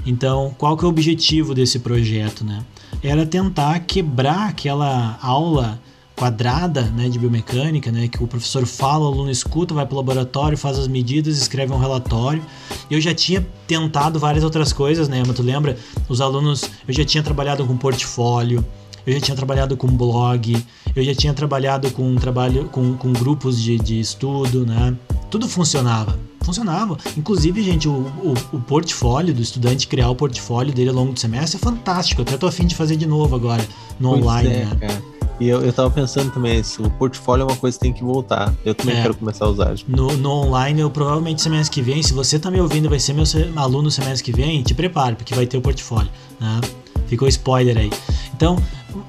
Então, 0.05 0.55
qual 0.58 0.76
que 0.76 0.84
é 0.84 0.87
o 0.87 0.90
objetivo 0.90 1.55
desse 1.55 1.78
projeto, 1.78 2.44
né? 2.44 2.64
Era 3.02 3.25
tentar 3.25 3.78
quebrar 3.81 4.49
aquela 4.49 5.19
aula 5.22 5.81
quadrada, 6.20 6.82
né, 6.82 7.08
de 7.08 7.19
biomecânica, 7.19 7.90
né, 7.90 8.06
que 8.06 8.22
o 8.22 8.26
professor 8.26 8.67
fala, 8.67 9.06
o 9.06 9.08
aluno 9.08 9.31
escuta, 9.31 9.72
vai 9.72 9.87
para 9.87 9.94
o 9.94 9.96
laboratório, 9.96 10.58
faz 10.58 10.78
as 10.78 10.87
medidas, 10.87 11.38
escreve 11.38 11.72
um 11.72 11.78
relatório. 11.78 12.43
Eu 12.90 13.00
já 13.00 13.14
tinha 13.14 13.46
tentado 13.67 14.19
várias 14.19 14.44
outras 14.44 14.70
coisas, 14.70 15.08
né, 15.08 15.22
mas 15.26 15.34
tu 15.34 15.43
lembra? 15.43 15.78
Os 16.11 16.20
alunos, 16.20 16.64
eu 16.87 16.93
já 16.93 17.06
tinha 17.06 17.22
trabalhado 17.22 17.64
com 17.64 17.75
portfólio, 17.75 18.62
eu 19.06 19.14
já 19.14 19.20
tinha 19.20 19.34
trabalhado 19.34 19.78
com 19.78 19.87
blog, 19.87 20.62
eu 20.94 21.02
já 21.02 21.14
tinha 21.14 21.32
trabalhado 21.32 21.90
com 21.90 22.14
trabalho 22.17 22.67
com, 22.67 22.99
com 22.99 23.14
grupos 23.14 23.58
de, 23.58 23.78
de 23.78 23.99
estudo, 23.99 24.67
né? 24.67 24.94
Tudo 25.31 25.49
funcionava. 25.49 26.19
Funcionava. 26.43 26.99
Inclusive, 27.17 27.62
gente, 27.62 27.88
o, 27.88 27.93
o, 27.93 28.34
o 28.52 28.61
portfólio 28.61 29.32
do 29.32 29.40
estudante, 29.40 29.88
criar 29.88 30.11
o 30.11 30.14
portfólio 30.14 30.75
dele 30.75 30.90
ao 30.90 30.96
longo 30.96 31.14
do 31.14 31.20
semestre 31.20 31.58
é 31.58 31.61
fantástico. 31.64 32.20
Eu 32.20 32.25
até 32.25 32.37
tô 32.37 32.46
afim 32.46 32.67
de 32.67 32.75
fazer 32.75 32.96
de 32.96 33.06
novo 33.06 33.34
agora, 33.34 33.67
no 33.99 34.11
Pois 34.11 34.22
online, 34.22 34.49
é, 34.49 34.64
né? 34.67 34.76
cara. 34.81 35.19
E 35.40 35.48
eu, 35.48 35.62
eu 35.62 35.72
tava 35.72 35.90
pensando 35.90 36.31
também, 36.31 36.60
isso, 36.60 36.82
o 36.82 36.90
portfólio 36.90 37.42
é 37.44 37.46
uma 37.46 37.56
coisa 37.56 37.76
que 37.78 37.82
tem 37.82 37.92
que 37.94 38.04
voltar. 38.04 38.52
Eu 38.62 38.75
também 38.75 38.96
É. 38.98 39.00
quero 39.02 39.14
começar 39.14 39.46
a 39.46 39.48
usar. 39.48 39.75
tipo, 39.75 39.90
No, 39.90 40.14
no 40.16 40.31
online, 40.31 40.81
eu 40.82 40.90
provavelmente 40.90 41.40
semestre 41.40 41.75
que 41.75 41.81
vem, 41.82 42.02
se 42.02 42.12
você 42.12 42.38
tá 42.38 42.50
me 42.50 42.60
ouvindo 42.60 42.84
e 42.84 42.88
vai 42.88 42.98
ser 43.00 43.14
meu 43.14 43.25
se- 43.25 43.50
aluno 43.56 43.90
semestre 43.90 44.22
que 44.31 44.38
vem, 44.38 44.62
te 44.62 44.75
prepare, 44.75 45.16
porque 45.16 45.34
vai 45.34 45.46
ter 45.46 45.56
o 45.56 45.62
portfólio, 45.62 46.10
né? 46.38 46.60
Ficou 47.06 47.26
spoiler 47.26 47.76
aí. 47.78 47.90
Então, 48.37 48.56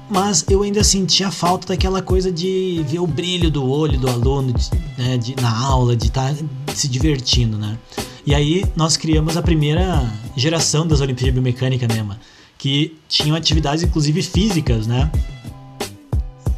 mas 0.08 0.44
eu 0.48 0.62
ainda 0.62 0.82
sentia 0.82 1.30
falta 1.30 1.68
daquela 1.68 2.00
coisa 2.00 2.32
de 2.32 2.82
ver 2.88 2.98
o 3.00 3.06
brilho 3.06 3.50
do 3.50 3.68
olho 3.70 3.98
do 3.98 4.08
aluno 4.08 4.52
de- 4.54 4.70
né, 4.96 5.18
de- 5.18 5.36
na 5.40 5.54
aula, 5.64 5.94
de 5.94 6.06
estar 6.06 6.34
se 6.74 6.88
divertindo, 6.88 7.58
né? 7.58 7.76
E 8.24 8.34
aí 8.34 8.64
nós 8.74 8.96
criamos 8.96 9.36
a 9.36 9.42
primeira 9.42 10.10
geração 10.34 10.86
das 10.86 11.00
Olimpíadas 11.02 11.34
de 11.34 11.40
Biomecânica, 11.40 11.86
Emma? 11.94 12.18
Que 12.56 12.96
tinham 13.08 13.36
atividades, 13.36 13.82
inclusive 13.82 14.22
físicas, 14.22 14.86
né? 14.86 15.10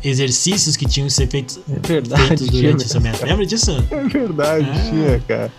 Exercícios 0.04 0.76
que 0.76 0.86
tinham 0.86 1.06
que 1.06 1.12
ser 1.14 1.26
feitos, 1.28 1.58
É 1.68 1.86
verdade, 1.86 2.26
feitos 2.28 2.48
tinha 2.48 2.62
durante 2.62 2.84
o 2.84 2.88
semestre. 2.88 3.28
Lembra 3.28 3.46
disso? 3.46 3.70
É 3.90 4.04
verdade, 4.08 4.68
É. 4.68 4.90
tinha, 4.90 5.20
cara. 5.26 5.52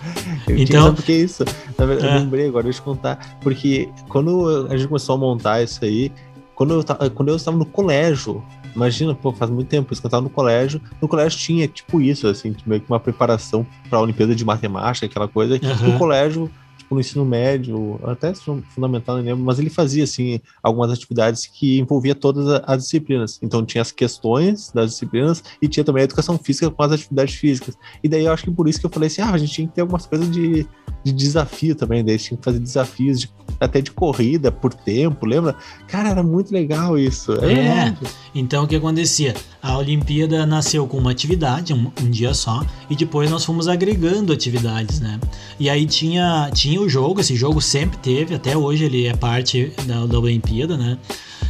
Eu 0.47 0.55
Então- 0.57 0.65
tinha, 0.65 0.81
sabe 0.81 0.95
por 0.95 1.05
que 1.05 1.11
isso? 1.13 1.43
Na 1.77 1.85
verdade, 1.85 2.13
É. 2.13 2.15
Eu 2.17 2.19
lembrei 2.21 2.47
agora, 2.47 2.63
deixa 2.63 2.79
eu 2.79 2.83
contar. 2.83 3.37
Porque 3.41 3.89
quando 4.07 4.67
a 4.69 4.77
gente 4.77 4.87
começou 4.87 5.15
a 5.15 5.17
montar 5.17 5.63
isso 5.63 5.83
aí, 5.83 6.11
quando 6.53 6.73
eu, 6.75 7.09
quando 7.11 7.29
eu 7.29 7.35
estava 7.35 7.57
no 7.57 7.65
colégio, 7.65 8.43
imagina, 8.75 9.13
pô, 9.15 9.31
faz 9.33 9.49
muito 9.51 9.67
tempo 9.67 9.91
isso 9.91 10.01
que 10.01 10.05
eu 10.05 10.09
estava 10.09 10.23
no 10.23 10.29
colégio, 10.29 10.79
no 11.01 11.07
colégio 11.07 11.37
tinha 11.39 11.67
tipo 11.67 11.99
isso, 11.99 12.27
assim, 12.27 12.55
meio 12.65 12.79
que 12.81 12.89
uma 12.89 12.99
preparação 12.99 13.65
para 13.89 13.97
a 13.99 14.01
Olimpíada 14.01 14.35
de 14.35 14.45
Matemática, 14.45 15.05
aquela 15.05 15.27
coisa. 15.27 15.59
Aham. 15.61 15.87
No 15.91 15.97
colégio, 15.97 16.49
tipo, 16.85 16.95
no 16.95 17.01
ensino 17.01 17.25
médio, 17.25 17.99
até 18.03 18.33
fundamental, 18.33 19.17
não 19.17 19.23
lembro, 19.23 19.43
mas 19.43 19.59
ele 19.59 19.69
fazia, 19.69 20.03
assim, 20.03 20.39
algumas 20.61 20.91
atividades 20.91 21.45
que 21.47 21.79
envolvia 21.79 22.13
todas 22.15 22.61
as 22.65 22.83
disciplinas. 22.83 23.39
Então 23.41 23.65
tinha 23.65 23.81
as 23.81 23.91
questões 23.91 24.71
das 24.73 24.91
disciplinas 24.91 25.43
e 25.61 25.67
tinha 25.67 25.83
também 25.83 26.01
a 26.01 26.05
educação 26.05 26.37
física 26.37 26.69
com 26.69 26.83
as 26.83 26.91
atividades 26.91 27.35
físicas. 27.35 27.75
E 28.03 28.07
daí 28.07 28.25
eu 28.25 28.31
acho 28.31 28.43
que 28.43 28.51
por 28.51 28.67
isso 28.67 28.79
que 28.79 28.85
eu 28.85 28.89
falei 28.89 29.07
assim, 29.07 29.21
ah, 29.21 29.31
a 29.31 29.37
gente 29.37 29.51
tinha 29.51 29.67
que 29.67 29.73
ter 29.73 29.81
algumas 29.81 30.05
coisas 30.05 30.29
de, 30.31 30.65
de 31.03 31.11
desafio 31.11 31.75
também, 31.75 32.03
daí 32.05 32.17
tinha 32.17 32.37
que 32.37 32.43
fazer 32.43 32.59
desafios 32.59 33.19
de- 33.21 33.35
até 33.59 33.81
de 33.81 33.91
corrida 33.91 34.51
por 34.51 34.73
tempo, 34.73 35.25
lembra? 35.25 35.55
Cara, 35.87 36.09
era 36.09 36.21
muito 36.23 36.51
legal 36.51 36.97
isso. 36.97 37.31
É. 37.33 37.37
verdade. 37.37 37.97
Então 38.33 38.63
o 38.65 38.67
que 38.67 38.75
acontecia? 38.75 39.33
A 39.61 39.77
Olimpíada 39.77 40.45
nasceu 40.45 40.85
com 40.87 40.97
uma 40.97 41.11
atividade, 41.11 41.73
um, 41.73 41.91
um 42.01 42.09
dia 42.09 42.33
só, 42.33 42.65
e 42.89 42.95
depois 42.95 43.31
nós 43.31 43.43
fomos 43.45 43.67
agregando 43.67 44.33
atividades, 44.33 44.99
né? 44.99 45.19
E 45.59 45.69
aí 45.69 45.85
tinha, 45.85 46.49
tinha 46.53 46.74
o 46.77 46.89
jogo, 46.89 47.21
esse 47.21 47.35
jogo 47.35 47.61
sempre 47.61 47.97
teve, 47.97 48.35
até 48.35 48.57
hoje 48.57 48.85
ele 48.85 49.05
é 49.05 49.15
parte 49.15 49.71
da, 49.85 50.05
da 50.05 50.19
Olimpíada, 50.19 50.77
né? 50.77 50.97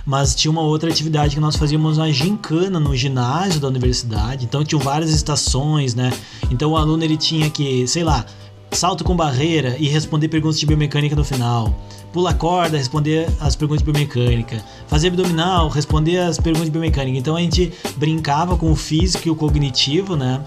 Mas 0.06 0.36
tinha 0.36 0.52
uma 0.52 0.62
outra 0.62 0.90
atividade 0.90 1.36
que 1.36 1.42
nós 1.42 1.56
fazíamos 1.56 1.98
na 1.98 2.12
gincana 2.12 2.80
no 2.80 2.96
ginásio 2.96 3.60
da 3.60 3.68
universidade. 3.68 4.46
Então 4.46 4.64
tinham 4.64 4.80
várias 4.80 5.10
estações, 5.10 5.96
né? 5.96 6.14
Então 6.52 6.72
o 6.72 6.78
aluno 6.78 7.04
ele 7.04 7.18
tinha 7.18 7.50
que, 7.50 7.88
sei 7.88 8.04
lá, 8.04 8.26
salto 8.72 9.04
com 9.04 9.16
barreira 9.16 9.76
e 9.80 9.88
responder 9.88 10.28
perguntas 10.28 10.60
de 10.60 10.66
biomecânica 10.66 11.16
no 11.16 11.24
final. 11.24 11.74
Pula 12.14 12.34
corda, 12.34 12.78
responder 12.78 13.28
as 13.40 13.56
perguntas 13.56 13.84
de 13.84 13.92
biomecânica. 13.92 14.64
Fazer 14.88 15.08
abdominal, 15.08 15.70
responder 15.70 16.18
as 16.20 16.38
perguntas 16.38 16.66
de 16.66 16.72
biomecânica. 16.72 17.18
Então 17.18 17.36
a 17.36 17.42
gente 17.42 17.74
brincava 17.98 18.56
com 18.56 18.72
o 18.72 18.76
físico 18.76 19.28
e 19.28 19.32
o 19.32 19.36
cognitivo, 19.36 20.16
né? 20.16 20.42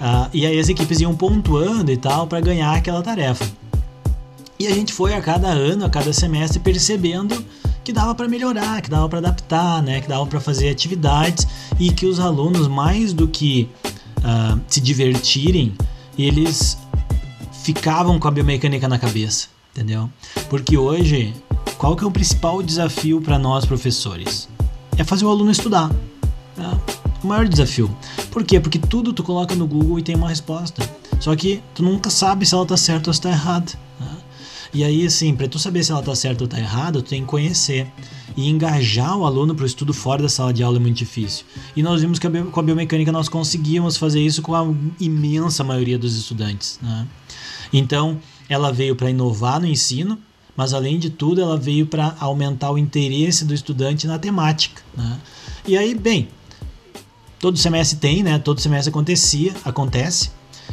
Ah, 0.00 0.28
e 0.32 0.46
aí 0.46 0.58
as 0.58 0.68
equipes 0.68 1.00
iam 1.00 1.14
pontuando 1.14 1.90
e 1.90 1.96
tal 1.96 2.26
para 2.26 2.40
ganhar 2.40 2.72
aquela 2.72 3.02
tarefa. 3.02 3.44
E 4.58 4.66
a 4.66 4.74
gente 4.74 4.92
foi 4.92 5.14
a 5.14 5.20
cada 5.20 5.48
ano, 5.48 5.84
a 5.84 5.90
cada 5.90 6.12
semestre 6.12 6.58
percebendo 6.58 7.44
que 7.84 7.92
dava 7.92 8.14
para 8.14 8.28
melhorar, 8.28 8.82
que 8.82 8.90
dava 8.90 9.08
para 9.08 9.18
adaptar, 9.18 9.82
né? 9.82 10.00
Que 10.00 10.08
dava 10.08 10.26
para 10.26 10.40
fazer 10.40 10.68
atividades 10.68 11.46
e 11.78 11.92
que 11.92 12.06
os 12.06 12.18
alunos 12.18 12.66
mais 12.68 13.12
do 13.12 13.28
que 13.28 13.68
ah, 14.24 14.58
se 14.66 14.80
divertirem, 14.80 15.74
eles 16.18 16.76
ficavam 17.62 18.18
com 18.18 18.26
a 18.26 18.30
biomecânica 18.30 18.88
na 18.88 18.98
cabeça. 18.98 19.48
entendeu? 19.72 20.10
Porque 20.50 20.76
hoje, 20.76 21.34
qual 21.76 21.94
que 21.94 22.02
é 22.02 22.06
o 22.06 22.10
principal 22.10 22.62
desafio 22.62 23.20
para 23.20 23.38
nós 23.38 23.64
professores? 23.64 24.48
É 24.96 25.04
fazer 25.04 25.24
o 25.24 25.30
aluno 25.30 25.50
estudar. 25.50 25.88
Né? 26.56 26.80
O 27.22 27.26
maior 27.26 27.46
desafio. 27.46 27.94
Por 28.30 28.44
quê? 28.44 28.58
Porque 28.58 28.78
tudo 28.78 29.12
tu 29.12 29.22
coloca 29.22 29.54
no 29.54 29.66
Google 29.66 29.98
e 29.98 30.02
tem 30.02 30.16
uma 30.16 30.28
resposta. 30.28 30.82
Só 31.20 31.34
que 31.36 31.62
tu 31.74 31.82
nunca 31.82 32.10
sabe 32.10 32.44
se 32.44 32.54
ela 32.54 32.66
tá 32.66 32.76
certa 32.76 33.10
ou 33.10 33.14
se 33.14 33.20
tá 33.20 33.30
errada. 33.30 33.72
Né? 34.00 34.16
E 34.72 34.84
aí, 34.84 35.06
assim, 35.06 35.34
para 35.34 35.48
tu 35.48 35.58
saber 35.58 35.82
se 35.82 35.92
ela 35.92 36.02
tá 36.02 36.14
certa 36.14 36.44
ou 36.44 36.48
tá 36.48 36.58
errada, 36.58 37.00
tu 37.02 37.08
tem 37.08 37.22
que 37.22 37.26
conhecer. 37.26 37.86
E 38.36 38.48
engajar 38.48 39.16
o 39.16 39.24
aluno 39.24 39.54
para 39.54 39.64
o 39.64 39.66
estudo 39.66 39.92
fora 39.92 40.22
da 40.22 40.28
sala 40.28 40.52
de 40.52 40.62
aula 40.62 40.76
é 40.76 40.80
muito 40.80 40.96
difícil. 40.96 41.44
E 41.74 41.82
nós 41.82 42.00
vimos 42.00 42.18
que 42.18 42.28
com 42.28 42.60
a 42.60 42.62
biomecânica 42.62 43.10
nós 43.10 43.28
conseguimos 43.28 43.96
fazer 43.96 44.20
isso 44.20 44.42
com 44.42 44.54
a 44.54 44.66
imensa 45.00 45.64
maioria 45.64 45.98
dos 45.98 46.16
estudantes. 46.16 46.78
Né? 46.80 47.06
Então, 47.72 48.20
ela 48.48 48.72
veio 48.72 48.94
para 48.94 49.10
inovar 49.10 49.60
no 49.60 49.66
ensino, 49.66 50.18
mas 50.56 50.72
além 50.72 50.98
de 50.98 51.10
tudo, 51.10 51.40
ela 51.40 51.56
veio 51.56 51.86
para 51.86 52.14
aumentar 52.20 52.70
o 52.70 52.78
interesse 52.78 53.44
do 53.44 53.54
estudante 53.54 54.06
na 54.06 54.18
temática. 54.18 54.82
Né? 54.96 55.18
E 55.66 55.76
aí, 55.76 55.94
bem, 55.94 56.28
todo 57.38 57.58
semestre 57.58 57.98
tem, 57.98 58.22
né? 58.22 58.38
Todo 58.38 58.60
semestre 58.60 58.90
acontecia, 58.90 59.54
acontece. 59.64 60.30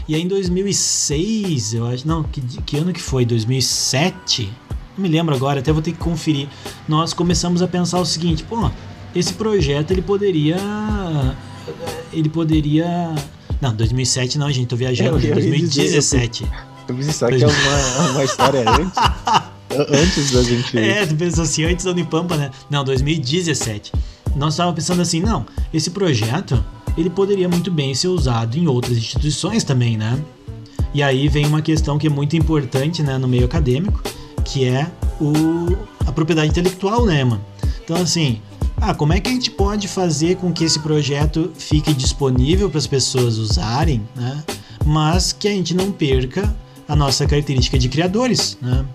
E 0.07 0.15
aí 0.15 0.21
em 0.21 0.27
2006, 0.27 1.73
eu 1.73 1.87
acho, 1.87 2.07
não, 2.07 2.23
que, 2.23 2.41
que 2.41 2.77
ano 2.77 2.93
que 2.93 3.01
foi? 3.01 3.25
2007? 3.25 4.51
Não 4.97 5.03
me 5.03 5.09
lembro 5.09 5.35
agora, 5.35 5.59
até 5.59 5.71
vou 5.71 5.81
ter 5.81 5.91
que 5.91 5.97
conferir. 5.97 6.47
Nós 6.87 7.13
começamos 7.13 7.61
a 7.61 7.67
pensar 7.67 7.99
o 7.99 8.05
seguinte, 8.05 8.43
pô, 8.43 8.69
esse 9.15 9.33
projeto 9.33 9.91
ele 9.91 10.01
poderia 10.01 10.57
ele 12.13 12.29
poderia 12.29 13.13
não, 13.61 13.73
2007 13.73 14.37
não, 14.37 14.51
gente, 14.51 14.67
tô 14.67 14.75
viajando, 14.75 15.17
Eu 15.17 15.29
ia 15.29 15.33
2017. 15.33 16.43
dizer, 16.43 16.55
Eu 16.87 16.95
pensei 16.95 17.27
que 17.37 17.43
é 17.43 17.47
uma, 17.47 18.09
uma 18.11 18.23
história 18.23 18.63
antes. 18.69 18.93
antes 19.89 20.31
da 20.31 20.43
gente. 20.43 20.77
É, 20.77 21.05
tu 21.05 21.15
pensou 21.15 21.43
assim, 21.43 21.63
antes 21.63 21.85
da 21.85 21.91
Unipampa, 21.91 22.37
né? 22.37 22.51
Não, 22.69 22.83
2017. 22.83 23.91
Nós 24.35 24.53
estávamos 24.53 24.75
pensando 24.75 25.01
assim, 25.01 25.19
não, 25.21 25.45
esse 25.73 25.89
projeto 25.91 26.63
ele 26.97 27.09
poderia 27.09 27.49
muito 27.49 27.71
bem 27.71 27.93
ser 27.93 28.07
usado 28.07 28.57
em 28.57 28.67
outras 28.67 28.97
instituições 28.97 29.63
também, 29.63 29.97
né? 29.97 30.19
E 30.93 31.03
aí 31.03 31.27
vem 31.27 31.45
uma 31.45 31.61
questão 31.61 31.97
que 31.97 32.07
é 32.07 32.09
muito 32.09 32.37
importante 32.37 33.03
né, 33.03 33.17
no 33.17 33.27
meio 33.27 33.45
acadêmico, 33.45 34.01
que 34.45 34.63
é 34.63 34.89
o, 35.19 35.75
a 36.07 36.11
propriedade 36.11 36.49
intelectual, 36.49 37.05
né, 37.05 37.23
mano? 37.23 37.43
Então, 37.83 37.97
assim, 37.97 38.39
ah, 38.77 38.93
como 38.93 39.13
é 39.13 39.19
que 39.19 39.29
a 39.29 39.33
gente 39.33 39.51
pode 39.51 39.87
fazer 39.87 40.37
com 40.37 40.53
que 40.53 40.63
esse 40.63 40.79
projeto 40.79 41.51
fique 41.57 41.93
disponível 41.93 42.69
para 42.69 42.77
as 42.77 42.87
pessoas 42.87 43.37
usarem, 43.37 44.01
né? 44.15 44.43
Mas 44.85 45.33
que 45.33 45.47
a 45.47 45.51
gente 45.51 45.73
não 45.73 45.91
perca 45.91 46.55
a 46.87 46.95
nossa 46.95 47.25
característica 47.25 47.77
de 47.77 47.89
criadores, 47.89 48.57
né? 48.61 48.85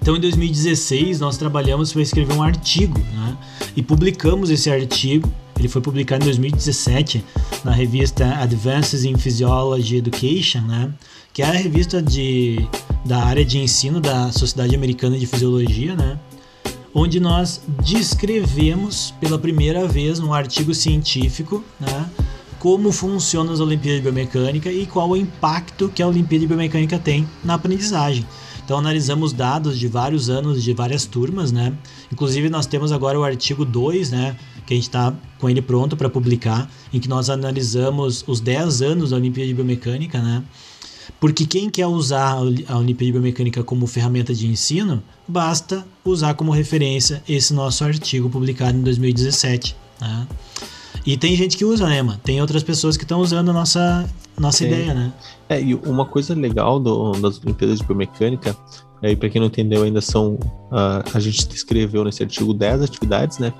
Então, 0.00 0.16
em 0.16 0.20
2016, 0.20 1.18
nós 1.18 1.38
trabalhamos 1.38 1.92
para 1.92 2.02
escrever 2.02 2.34
um 2.34 2.42
artigo, 2.42 2.98
né? 2.98 3.36
E 3.74 3.82
publicamos 3.82 4.50
esse 4.50 4.70
artigo. 4.70 5.32
Ele 5.58 5.68
foi 5.68 5.80
publicado 5.80 6.24
em 6.24 6.26
2017 6.26 7.24
na 7.64 7.72
revista 7.72 8.26
Advances 8.36 9.04
in 9.04 9.16
Physiology 9.16 9.96
Education, 9.96 10.62
né? 10.62 10.92
Que 11.32 11.42
é 11.42 11.46
a 11.46 11.52
revista 11.52 12.02
de, 12.02 12.68
da 13.04 13.24
área 13.24 13.44
de 13.44 13.58
ensino 13.58 14.00
da 14.00 14.30
Sociedade 14.32 14.74
Americana 14.74 15.18
de 15.18 15.26
Fisiologia, 15.26 15.94
né? 15.94 16.18
Onde 16.92 17.18
nós 17.18 17.60
descrevemos 17.82 19.12
pela 19.20 19.38
primeira 19.38 19.86
vez 19.88 20.18
num 20.18 20.32
artigo 20.32 20.74
científico, 20.74 21.62
né? 21.80 22.10
Como 22.58 22.92
funcionam 22.92 23.52
as 23.52 23.60
Olimpíadas 23.60 24.00
de 24.00 24.02
Biomecânica 24.02 24.72
e 24.72 24.86
qual 24.86 25.10
o 25.10 25.16
impacto 25.16 25.88
que 25.88 26.02
a 26.02 26.08
Olimpíada 26.08 26.40
de 26.42 26.46
Biomecânica 26.46 26.98
tem 26.98 27.28
na 27.44 27.54
aprendizagem. 27.54 28.24
Então 28.64 28.78
analisamos 28.78 29.32
dados 29.32 29.78
de 29.78 29.86
vários 29.86 30.30
anos 30.30 30.62
de 30.62 30.72
várias 30.72 31.04
turmas, 31.04 31.52
né? 31.52 31.74
Inclusive 32.10 32.48
nós 32.48 32.66
temos 32.66 32.92
agora 32.92 33.20
o 33.20 33.24
artigo 33.24 33.64
2, 33.64 34.10
né? 34.10 34.36
Que 34.66 34.74
a 34.74 34.76
gente 34.76 34.88
está 34.88 35.14
com 35.38 35.48
ele 35.48 35.60
pronto 35.60 35.96
para 35.96 36.08
publicar, 36.08 36.70
em 36.92 36.98
que 36.98 37.08
nós 37.08 37.28
analisamos 37.28 38.24
os 38.26 38.40
10 38.40 38.82
anos 38.82 39.10
da 39.10 39.16
Olimpíada 39.16 39.48
de 39.48 39.54
Biomecânica, 39.54 40.20
né? 40.20 40.42
Porque 41.20 41.46
quem 41.46 41.70
quer 41.70 41.86
usar 41.86 42.32
a 42.32 42.40
Olimpíada 42.76 43.06
de 43.06 43.12
Biomecânica 43.12 43.62
como 43.62 43.86
ferramenta 43.86 44.34
de 44.34 44.46
ensino, 44.46 45.02
basta 45.26 45.86
usar 46.04 46.34
como 46.34 46.50
referência 46.50 47.22
esse 47.28 47.52
nosso 47.52 47.84
artigo 47.84 48.28
publicado 48.28 48.76
em 48.76 48.82
2017. 48.82 49.76
Né? 50.00 50.26
E 51.06 51.16
tem 51.16 51.36
gente 51.36 51.56
que 51.56 51.64
usa, 51.64 51.86
né, 51.86 52.02
mano? 52.02 52.18
Tem 52.22 52.40
outras 52.40 52.62
pessoas 52.62 52.96
que 52.96 53.04
estão 53.04 53.20
usando 53.20 53.50
a 53.50 53.52
nossa, 53.52 54.08
nossa 54.38 54.64
ideia, 54.64 54.94
né? 54.94 55.12
É, 55.48 55.60
e 55.60 55.74
uma 55.74 56.06
coisa 56.06 56.34
legal 56.34 56.80
do, 56.80 57.12
das 57.12 57.38
Olimpíadas 57.42 57.78
de 57.78 57.84
Biomecânica, 57.84 58.56
aí 59.02 59.14
para 59.14 59.28
quem 59.28 59.40
não 59.40 59.48
entendeu 59.48 59.82
ainda, 59.82 60.00
são. 60.00 60.34
Uh, 60.34 61.04
a 61.12 61.20
gente 61.20 61.46
escreveu 61.54 62.04
nesse 62.04 62.22
artigo 62.22 62.54
10 62.54 62.82
atividades, 62.82 63.38
né? 63.38 63.52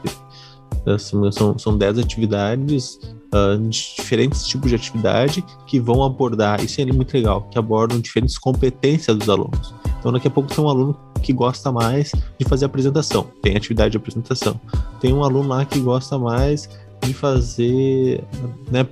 São, 0.99 1.59
são 1.59 1.78
10 1.78 1.99
atividades, 1.99 3.00
uh, 3.35 3.59
diferentes 3.68 4.47
tipos 4.47 4.68
de 4.68 4.76
atividade 4.76 5.42
que 5.66 5.80
vão 5.80 6.02
abordar, 6.04 6.62
isso 6.62 6.80
é 6.80 6.85
muito 6.85 7.14
legal, 7.14 7.42
que 7.50 7.59
abordam 7.59 7.99
diferentes 8.00 8.37
competências 8.37 9.16
dos 9.16 9.28
alunos. 9.28 9.75
Então, 9.99 10.12
daqui 10.12 10.28
a 10.28 10.30
pouco 10.30 10.54
tem 10.54 10.62
um 10.62 10.68
aluno 10.68 10.94
que 11.23 11.33
gosta 11.33 11.73
mais 11.73 12.12
de 12.38 12.47
fazer 12.47 12.66
apresentação, 12.66 13.26
tem 13.40 13.56
atividade 13.56 13.92
de 13.92 13.97
apresentação. 13.97 14.61
Tem 15.00 15.12
um 15.12 15.25
aluno 15.25 15.49
lá 15.49 15.64
que 15.64 15.80
gosta 15.80 16.18
mais 16.18 16.68
de 17.00 17.14
fazer 17.14 18.23
né, 18.71 18.87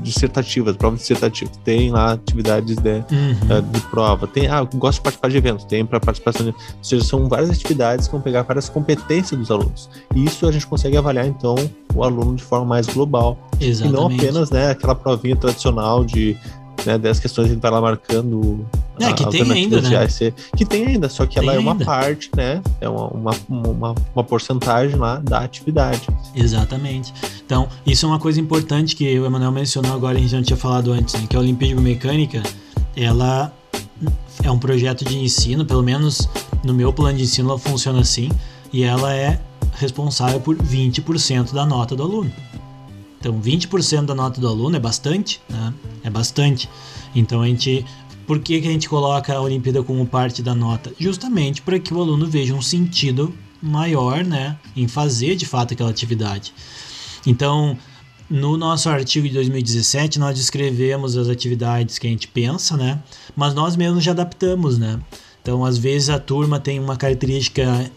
dissertativas, 0.00 0.76
provas 0.76 1.00
dissertativas. 1.00 1.56
Tem 1.64 1.90
lá 1.90 2.12
atividades 2.12 2.76
de, 2.76 2.90
uhum. 2.90 3.70
de 3.72 3.80
prova. 3.82 4.26
Tem, 4.26 4.46
ah, 4.46 4.62
gosto 4.74 4.98
de 4.98 5.02
participar 5.02 5.28
de 5.28 5.36
eventos, 5.36 5.64
tem 5.64 5.84
para 5.84 6.00
participação 6.00 6.46
de. 6.46 6.52
Ou 6.52 6.56
seja, 6.82 7.04
são 7.04 7.28
várias 7.28 7.50
atividades 7.50 8.06
que 8.06 8.12
vão 8.12 8.20
pegar 8.20 8.42
várias 8.42 8.68
competências 8.68 9.38
dos 9.38 9.50
alunos. 9.50 9.88
E 10.14 10.24
isso 10.24 10.46
a 10.46 10.52
gente 10.52 10.66
consegue 10.66 10.96
avaliar, 10.96 11.26
então, 11.26 11.54
o 11.94 12.02
aluno 12.04 12.36
de 12.36 12.42
forma 12.42 12.66
mais 12.66 12.86
global. 12.86 13.38
Exatamente. 13.60 13.88
E 13.88 13.96
não 13.96 14.06
apenas 14.06 14.50
né, 14.50 14.70
aquela 14.70 14.94
provinha 14.94 15.36
tradicional 15.36 16.04
de 16.04 16.36
né, 16.84 16.98
10 16.98 17.20
questões 17.20 17.48
gente 17.48 17.60
vai 17.60 17.70
lá 17.70 17.80
marcando. 17.80 18.66
É, 19.00 19.12
que 19.12 19.28
tem 19.28 19.50
ainda, 19.50 19.80
né? 19.80 20.06
que 20.56 20.64
tem 20.64 20.86
ainda, 20.86 21.08
só 21.08 21.26
que 21.26 21.34
tem 21.34 21.42
ela 21.42 21.56
é 21.56 21.58
uma 21.58 21.72
ainda. 21.72 21.84
parte, 21.84 22.30
né? 22.36 22.62
É 22.80 22.88
uma, 22.88 23.08
uma, 23.08 23.30
uma, 23.48 23.94
uma, 24.14 24.24
porcentagem 24.24 24.96
lá 24.96 25.16
da 25.16 25.40
atividade. 25.40 26.02
Exatamente. 26.34 27.12
Então, 27.44 27.68
isso 27.84 28.06
é 28.06 28.08
uma 28.08 28.18
coisa 28.18 28.40
importante 28.40 28.94
que 28.94 29.18
o 29.18 29.26
Emanuel 29.26 29.50
mencionou 29.50 29.92
agora, 29.92 30.16
a 30.16 30.20
gente 30.20 30.34
não 30.34 30.42
tinha 30.42 30.56
falado 30.56 30.92
antes, 30.92 31.14
né? 31.14 31.26
Que 31.28 31.36
a 31.36 31.40
Olimpíada 31.40 31.74
Biomecânica, 31.74 32.42
ela 32.96 33.52
é 34.42 34.50
um 34.50 34.58
projeto 34.58 35.04
de 35.04 35.16
ensino, 35.16 35.64
pelo 35.64 35.82
menos 35.82 36.28
no 36.62 36.74
meu 36.74 36.92
plano 36.92 37.18
de 37.18 37.24
ensino 37.24 37.50
ela 37.50 37.58
funciona 37.58 38.00
assim, 38.00 38.30
e 38.72 38.84
ela 38.84 39.14
é 39.14 39.40
responsável 39.74 40.40
por 40.40 40.56
20% 40.56 41.52
da 41.52 41.66
nota 41.66 41.96
do 41.96 42.02
aluno. 42.02 42.32
Então, 43.24 43.40
20% 43.40 44.04
da 44.04 44.14
nota 44.14 44.38
do 44.38 44.46
aluno 44.46 44.76
é 44.76 44.78
bastante, 44.78 45.40
né? 45.48 45.72
É 46.02 46.10
bastante. 46.10 46.68
Então, 47.14 47.40
a 47.40 47.46
gente. 47.46 47.86
Por 48.26 48.38
que, 48.38 48.60
que 48.60 48.68
a 48.68 48.70
gente 48.70 48.86
coloca 48.86 49.34
a 49.34 49.40
Olimpíada 49.40 49.82
como 49.82 50.04
parte 50.06 50.42
da 50.42 50.54
nota? 50.54 50.92
Justamente 50.98 51.62
para 51.62 51.78
que 51.78 51.92
o 51.92 52.00
aluno 52.00 52.26
veja 52.26 52.54
um 52.54 52.60
sentido 52.60 53.34
maior, 53.62 54.22
né? 54.22 54.58
Em 54.76 54.86
fazer 54.86 55.36
de 55.36 55.46
fato 55.46 55.72
aquela 55.72 55.88
atividade. 55.88 56.52
Então, 57.26 57.78
no 58.28 58.58
nosso 58.58 58.90
artigo 58.90 59.26
de 59.26 59.32
2017, 59.32 60.18
nós 60.18 60.36
descrevemos 60.36 61.16
as 61.16 61.28
atividades 61.28 61.98
que 61.98 62.06
a 62.06 62.10
gente 62.10 62.28
pensa, 62.28 62.76
né? 62.76 63.02
Mas 63.34 63.54
nós 63.54 63.74
mesmos 63.74 64.04
já 64.04 64.10
adaptamos, 64.12 64.76
né? 64.76 65.00
Então, 65.40 65.64
às 65.64 65.78
vezes 65.78 66.10
a 66.10 66.18
turma 66.18 66.60
tem 66.60 66.78
uma 66.78 66.96
característica 66.96 67.90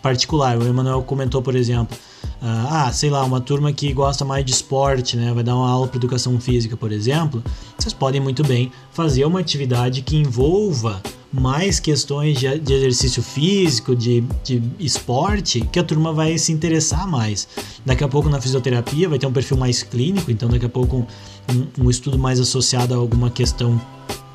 particular. 0.00 0.58
O 0.58 0.66
Emanuel 0.66 1.02
comentou, 1.02 1.40
por 1.40 1.54
exemplo, 1.54 1.96
ah, 2.44 2.90
sei 2.92 3.08
lá, 3.08 3.24
uma 3.24 3.40
turma 3.40 3.72
que 3.72 3.92
gosta 3.92 4.24
mais 4.24 4.44
de 4.44 4.50
esporte, 4.50 5.16
né, 5.16 5.32
vai 5.32 5.44
dar 5.44 5.54
uma 5.54 5.70
aula 5.70 5.86
para 5.86 5.96
educação 5.96 6.40
física, 6.40 6.76
por 6.76 6.90
exemplo, 6.90 7.42
vocês 7.78 7.92
podem 7.92 8.20
muito 8.20 8.42
bem 8.42 8.72
fazer 8.92 9.24
uma 9.24 9.38
atividade 9.38 10.02
que 10.02 10.16
envolva 10.16 11.00
mais 11.32 11.78
questões 11.78 12.38
de, 12.38 12.58
de 12.58 12.74
exercício 12.74 13.22
físico, 13.22 13.94
de, 13.94 14.22
de, 14.44 14.62
esporte, 14.78 15.60
que 15.72 15.78
a 15.78 15.84
turma 15.84 16.12
vai 16.12 16.36
se 16.36 16.52
interessar 16.52 17.08
mais. 17.08 17.48
Daqui 17.86 18.04
a 18.04 18.08
pouco 18.08 18.28
na 18.28 18.40
fisioterapia 18.40 19.08
vai 19.08 19.18
ter 19.18 19.26
um 19.26 19.32
perfil 19.32 19.56
mais 19.56 19.82
clínico, 19.82 20.30
então 20.30 20.48
daqui 20.48 20.66
a 20.66 20.68
pouco 20.68 21.06
um, 21.48 21.84
um 21.84 21.90
estudo 21.90 22.18
mais 22.18 22.38
associado 22.38 22.92
a 22.92 22.96
alguma 22.98 23.30
questão 23.30 23.80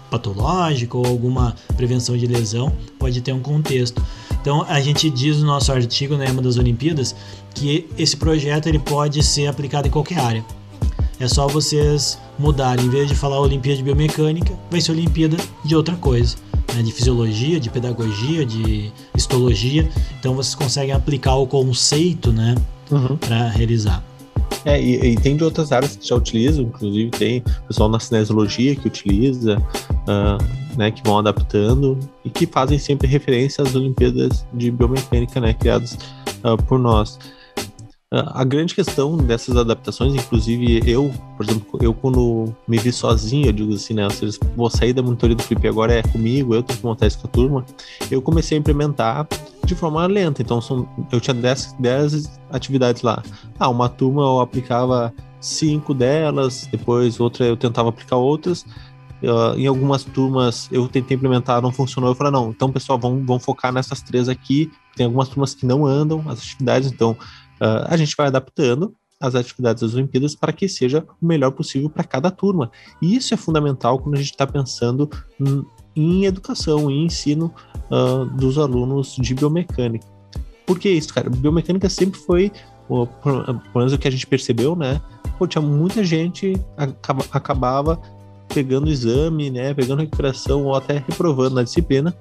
patológica 0.09 0.97
ou 0.97 1.05
alguma 1.05 1.55
prevenção 1.75 2.17
de 2.17 2.25
lesão 2.25 2.73
pode 2.97 3.21
ter 3.21 3.33
um 3.33 3.41
contexto. 3.41 4.01
Então 4.47 4.65
a 4.69 4.79
gente 4.79 5.09
diz 5.09 5.41
no 5.41 5.45
nosso 5.45 5.73
artigo 5.73 6.13
na 6.13 6.23
né, 6.23 6.29
EMA 6.29 6.41
das 6.41 6.55
Olimpíadas 6.55 7.13
que 7.53 7.85
esse 7.97 8.15
projeto 8.15 8.67
ele 8.67 8.79
pode 8.79 9.21
ser 9.21 9.45
aplicado 9.45 9.89
em 9.89 9.91
qualquer 9.91 10.19
área. 10.19 10.45
É 11.19 11.27
só 11.27 11.49
vocês 11.49 12.17
mudarem, 12.39 12.85
em 12.85 12.89
vez 12.89 13.09
de 13.09 13.13
falar 13.13 13.41
Olimpíada 13.41 13.75
de 13.75 13.83
Biomecânica, 13.83 14.53
vai 14.71 14.79
ser 14.79 14.93
Olimpíada 14.93 15.35
de 15.65 15.75
outra 15.75 15.97
coisa, 15.97 16.37
né? 16.73 16.81
de 16.81 16.93
fisiologia, 16.93 17.59
de 17.59 17.69
pedagogia, 17.69 18.45
de 18.45 18.89
histologia. 19.13 19.91
Então 20.17 20.33
vocês 20.33 20.55
conseguem 20.55 20.95
aplicar 20.95 21.35
o 21.35 21.45
conceito 21.45 22.31
né? 22.31 22.55
Uhum. 22.89 23.17
para 23.17 23.49
realizar. 23.49 24.01
É, 24.65 24.81
e, 24.81 25.13
e, 25.13 25.15
tem 25.15 25.37
de 25.37 25.43
outras 25.43 25.71
áreas 25.71 25.95
que 25.95 26.05
já 26.05 26.15
utilizam, 26.15 26.65
inclusive 26.65 27.09
tem 27.11 27.43
pessoal 27.67 27.87
na 27.87 27.99
cinesiologia 27.99 28.75
que 28.75 28.87
utiliza, 28.87 29.57
uh, 29.57 30.77
né, 30.77 30.91
que 30.91 31.01
vão 31.03 31.19
adaptando 31.19 31.97
e 32.25 32.29
que 32.29 32.45
fazem 32.45 32.77
sempre 32.77 33.07
referência 33.07 33.63
às 33.63 33.75
Olimpíadas 33.75 34.45
de 34.53 34.69
Biomecânica, 34.69 35.39
né, 35.39 35.53
criadas 35.53 35.97
uh, 36.43 36.61
por 36.63 36.79
nós. 36.79 37.17
A 38.09 38.45
grande 38.45 38.73
questão 38.73 39.17
dessas 39.17 39.57
adaptações, 39.57 40.15
inclusive 40.15 40.81
eu, 40.89 41.13
por 41.35 41.45
exemplo, 41.45 41.79
eu 41.81 41.93
quando 41.93 42.55
me 42.65 42.77
vi 42.77 42.89
sozinho, 42.89 43.47
eu 43.47 43.51
digo 43.51 43.73
assim, 43.73 43.93
né, 43.93 44.05
ou 44.05 44.09
seja, 44.09 44.39
vou 44.55 44.69
sair 44.69 44.93
da 44.93 45.03
monitoria 45.03 45.35
do 45.35 45.43
Flip 45.43 45.67
agora 45.67 45.93
é 45.93 46.01
comigo, 46.01 46.55
eu 46.55 46.63
tenho 46.63 46.79
que 46.79 46.85
montar 46.85 47.05
isso 47.05 47.19
com 47.19 47.27
a 47.27 47.29
turma, 47.29 47.65
eu 48.09 48.21
comecei 48.21 48.57
a 48.57 48.61
implementar 48.61 49.27
de 49.65 49.75
forma 49.75 50.05
lenta, 50.05 50.41
então 50.41 50.61
são, 50.61 50.87
eu 51.11 51.19
tinha 51.19 51.33
10, 51.33 51.75
10 51.79 52.39
atividades 52.49 53.01
lá. 53.01 53.21
Ah, 53.59 53.67
uma 53.67 53.89
turma 53.89 54.21
eu 54.21 54.39
aplicava 54.39 55.13
cinco 55.41 55.93
delas, 55.93 56.65
depois 56.71 57.19
outra 57.19 57.45
eu 57.45 57.57
tentava 57.57 57.89
aplicar 57.89 58.15
outras, 58.15 58.65
Uh, 59.19 59.57
em 59.57 59.65
algumas 59.65 60.03
turmas 60.03 60.69
eu 60.71 60.87
tentei 60.87 61.17
implementar, 61.17 61.59
não 61.59 61.71
funcionou. 61.71 62.11
Eu 62.11 62.15
falei, 62.15 62.31
não, 62.31 62.51
então 62.51 62.71
pessoal, 62.71 62.99
vamos, 62.99 63.25
vamos 63.25 63.43
focar 63.43 63.73
nessas 63.73 63.99
três 63.99 64.29
aqui. 64.29 64.71
Tem 64.95 65.07
algumas 65.07 65.27
turmas 65.27 65.55
que 65.55 65.65
não 65.65 65.87
andam 65.87 66.23
as 66.27 66.37
atividades, 66.37 66.91
então 66.91 67.17
Uh, 67.61 67.85
a 67.87 67.97
gente 67.97 68.15
vai 68.15 68.27
adaptando 68.27 68.93
as 69.19 69.35
atividades 69.35 69.81
das 69.81 69.93
Olimpíadas 69.93 70.35
para 70.35 70.53
que 70.53 70.67
seja 70.69 71.05
o 71.21 71.25
melhor 71.25 71.51
possível 71.51 71.89
para 71.89 72.03
cada 72.03 72.29
turma. 72.29 72.71
E 73.01 73.15
isso 73.15 73.33
é 73.33 73.37
fundamental 73.37 73.99
quando 73.99 74.15
a 74.15 74.17
gente 74.17 74.31
está 74.31 74.45
pensando 74.45 75.09
em 75.95 76.25
educação 76.25 76.91
e 76.91 77.03
ensino 77.03 77.53
uh, 77.89 78.25
dos 78.25 78.57
alunos 78.57 79.15
de 79.15 79.33
biomecânica. 79.33 80.05
Por 80.65 80.77
que 80.77 80.89
isso, 80.89 81.13
cara? 81.13 81.29
Biomecânica 81.29 81.89
sempre 81.89 82.19
foi, 82.19 82.51
pelo 82.87 83.09
menos 83.73 83.93
o 83.93 83.97
que 83.97 84.07
a 84.07 84.11
gente 84.11 84.27
percebeu, 84.27 84.75
né? 84.75 85.01
Pô, 85.39 85.47
tinha 85.47 85.61
muita 85.61 86.03
gente 86.03 86.53
acaba, 86.75 87.25
acabava 87.31 87.99
pegando 88.53 88.89
exame, 88.89 89.49
né? 89.49 89.73
Pegando 89.73 90.01
recuperação 90.01 90.65
ou 90.65 90.75
até 90.75 91.03
reprovando 91.07 91.55
na 91.55 91.63
disciplina, 91.63 92.15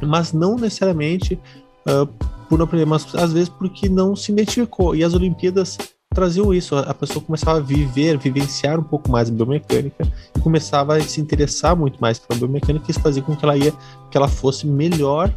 mas 0.00 0.32
não 0.32 0.56
necessariamente 0.56 1.38
uh, 1.86 2.08
por 2.52 2.58
não 2.58 2.66
aprender, 2.66 2.84
mas 2.84 3.06
às 3.14 3.32
vezes 3.32 3.48
porque 3.48 3.88
não 3.88 4.14
se 4.14 4.30
identificou. 4.30 4.94
E 4.94 5.02
as 5.02 5.14
Olimpíadas 5.14 5.78
traziam 6.14 6.52
isso, 6.52 6.76
a 6.76 6.92
pessoa 6.92 7.24
começava 7.24 7.56
a 7.56 7.62
viver, 7.62 8.18
vivenciar 8.18 8.78
um 8.78 8.82
pouco 8.82 9.10
mais 9.10 9.30
a 9.30 9.32
biomecânica 9.32 10.06
e 10.36 10.38
começava 10.38 10.98
a 10.98 11.00
se 11.00 11.18
interessar 11.18 11.74
muito 11.74 11.98
mais 11.98 12.18
pela 12.18 12.38
biomecânica, 12.38 12.90
e 12.90 12.92
fazia 12.92 13.22
com 13.22 13.34
que 13.34 13.42
ela 13.42 13.56
ia, 13.56 13.72
que 14.10 14.18
ela 14.18 14.28
fosse 14.28 14.66
melhor 14.66 15.32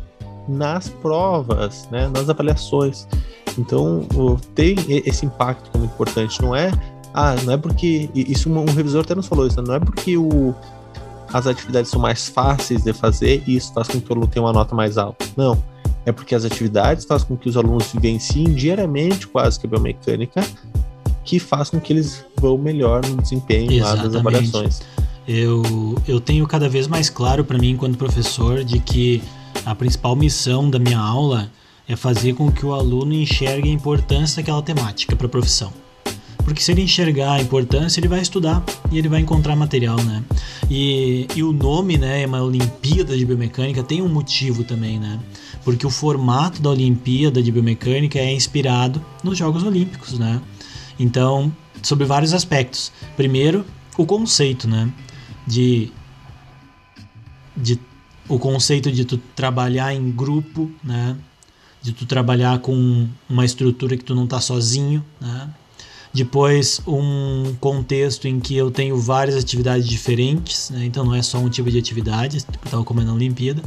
nas 0.45 0.89
provas, 0.89 1.88
né, 1.89 2.10
nas 2.13 2.29
avaliações. 2.29 3.07
Então, 3.57 4.05
tem 4.53 4.75
esse 5.05 5.25
impacto 5.25 5.77
muito 5.77 5.93
importante, 5.93 6.41
não 6.41 6.53
é 6.53 6.69
ah, 7.13 7.34
não 7.45 7.53
é 7.53 7.57
porque 7.57 8.10
isso 8.13 8.50
um 8.50 8.65
revisor 8.65 9.05
até 9.05 9.15
nos 9.15 9.27
falou 9.27 9.48
isso, 9.48 9.62
não 9.62 9.75
é 9.75 9.79
porque 9.79 10.17
o 10.17 10.53
as 11.31 11.48
atividades 11.48 11.89
são 11.89 12.00
mais 12.01 12.27
fáceis 12.27 12.84
de 12.84 12.91
fazer 12.91 13.41
e 13.48 13.55
isso 13.55 13.74
faz 13.74 13.88
com 13.88 14.01
que 14.01 14.10
o 14.10 14.13
aluno 14.13 14.27
tenha 14.27 14.43
uma 14.43 14.51
nota 14.51 14.75
mais 14.75 14.98
alta. 14.98 15.25
Não 15.38 15.57
é 16.05 16.12
porque 16.12 16.35
as 16.35 16.45
atividades 16.45 17.05
fazem 17.05 17.27
com 17.27 17.35
que 17.35 17.50
os 17.50 17.57
alunos 17.57 17.91
vivenciem 17.91 18.53
diariamente 18.53 19.27
quase 19.27 19.59
que 19.59 19.65
a 19.65 19.69
biomecânica, 19.69 20.45
que 21.24 21.39
faz 21.39 21.69
com 21.69 21.79
que 21.79 21.91
eles 21.91 22.24
vão 22.39 22.57
melhor 22.57 23.05
no 23.05 23.21
desempenho 23.21 23.81
lá 23.81 23.95
das 23.95 24.15
avaliações. 24.15 24.81
Eu, 25.27 25.95
eu 26.07 26.21
tenho 26.21 26.45
cada 26.45 26.69
vez 26.69 26.88
mais 26.88 27.09
claro 27.09 27.43
para 27.43 27.57
mim, 27.57 27.71
enquanto 27.71 27.97
professor, 27.97 28.63
de 28.63 28.79
que 28.79 29.24
a 29.65 29.74
principal 29.74 30.15
missão 30.15 30.69
da 30.69 30.77
minha 30.77 31.00
aula 31.00 31.50
é 31.88 31.95
fazer 31.95 32.33
com 32.33 32.51
que 32.51 32.65
o 32.65 32.74
aluno 32.74 33.13
enxergue 33.13 33.69
a 33.69 33.71
importância 33.71 34.41
daquela 34.41 34.62
temática 34.62 35.15
para 35.15 35.25
a 35.25 35.29
profissão. 35.29 35.74
Porque 36.45 36.61
se 36.61 36.71
ele 36.71 36.83
enxergar 36.83 37.33
a 37.33 37.41
importância, 37.41 37.99
ele 37.99 38.07
vai 38.07 38.21
estudar 38.21 38.63
e 38.91 38.99
ele 38.99 39.09
vai 39.09 39.19
encontrar 39.19 39.55
material, 39.55 39.97
né? 40.03 40.23
E, 40.69 41.27
e 41.35 41.41
o 41.41 41.51
nome, 41.51 41.97
né, 41.97 42.21
é 42.21 42.27
uma 42.27 42.41
Olimpíada 42.41 43.17
de 43.17 43.25
Biomecânica, 43.25 43.83
tem 43.83 44.01
um 44.03 44.07
motivo 44.07 44.63
também, 44.63 45.00
né? 45.00 45.20
Porque 45.63 45.87
o 45.87 45.89
formato 45.89 46.61
da 46.61 46.70
Olimpíada 46.70 47.41
de 47.41 47.51
Biomecânica 47.51 48.20
é 48.20 48.31
inspirado 48.31 49.03
nos 49.24 49.35
Jogos 49.35 49.63
Olímpicos, 49.63 50.20
né? 50.20 50.39
Então, 51.00 51.51
sobre 51.81 52.05
vários 52.05 52.31
aspectos. 52.31 52.91
Primeiro, 53.17 53.65
o 53.98 54.05
conceito, 54.05 54.67
né? 54.67 54.93
De, 55.48 55.91
de 57.57 57.79
o 58.29 58.37
conceito 58.37 58.91
de 58.91 59.03
tu 59.03 59.17
trabalhar 59.35 59.96
em 59.96 60.11
grupo, 60.11 60.72
né? 60.83 61.17
De 61.81 61.91
tu 61.91 62.05
trabalhar 62.05 62.59
com 62.59 63.07
uma 63.27 63.43
estrutura 63.43 63.98
que 63.98 64.03
tu 64.03 64.13
não 64.13 64.27
tá 64.27 64.39
sozinho, 64.39 65.03
né? 65.20 65.50
Depois, 66.15 66.79
um 66.87 67.53
contexto 67.59 68.25
em 68.25 68.39
que 68.39 68.55
eu 68.55 68.71
tenho 68.71 68.97
várias 68.97 69.35
atividades 69.35 69.85
diferentes, 69.85 70.69
né? 70.69 70.85
então 70.85 71.03
não 71.03 71.13
é 71.13 71.21
só 71.21 71.37
um 71.37 71.49
tipo 71.49 71.69
de 71.69 71.77
atividade, 71.77 72.41
tal 72.71 72.85
como 72.85 73.01
é 73.01 73.03
na 73.03 73.13
Olimpíada. 73.13 73.61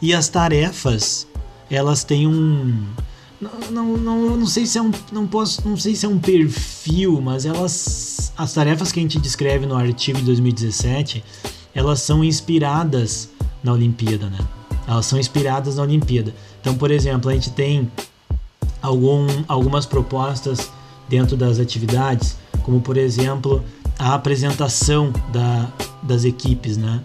E 0.00 0.14
as 0.14 0.28
tarefas, 0.28 1.26
elas 1.68 2.04
têm 2.04 2.28
um. 2.28 2.86
Não, 3.40 3.50
não, 3.72 3.96
não, 3.96 4.36
não 4.36 4.46
sei 4.46 4.66
se 4.66 4.78
é 4.78 4.82
um. 4.82 4.92
Não, 5.10 5.26
posso, 5.26 5.68
não 5.68 5.76
sei 5.76 5.96
se 5.96 6.06
é 6.06 6.08
um 6.08 6.20
perfil, 6.20 7.20
mas 7.20 7.44
elas. 7.44 8.32
As 8.38 8.54
tarefas 8.54 8.92
que 8.92 9.00
a 9.00 9.02
gente 9.02 9.18
descreve 9.18 9.66
no 9.66 9.74
artigo 9.74 10.20
de 10.20 10.24
2017, 10.26 11.24
elas 11.74 12.00
são 12.02 12.22
inspiradas 12.22 13.30
na 13.64 13.72
Olimpíada, 13.72 14.30
né? 14.30 14.38
Elas 14.86 15.06
são 15.06 15.18
inspiradas 15.18 15.74
na 15.74 15.82
Olimpíada. 15.82 16.32
Então, 16.60 16.76
por 16.76 16.92
exemplo, 16.92 17.28
a 17.32 17.34
gente 17.34 17.50
tem 17.50 17.90
algum, 18.80 19.26
algumas 19.48 19.86
propostas 19.86 20.70
dentro 21.10 21.36
das 21.36 21.58
atividades, 21.58 22.36
como 22.62 22.80
por 22.80 22.96
exemplo 22.96 23.62
a 23.98 24.14
apresentação 24.14 25.12
da, 25.30 25.68
das 26.02 26.24
equipes, 26.24 26.76
né? 26.76 27.02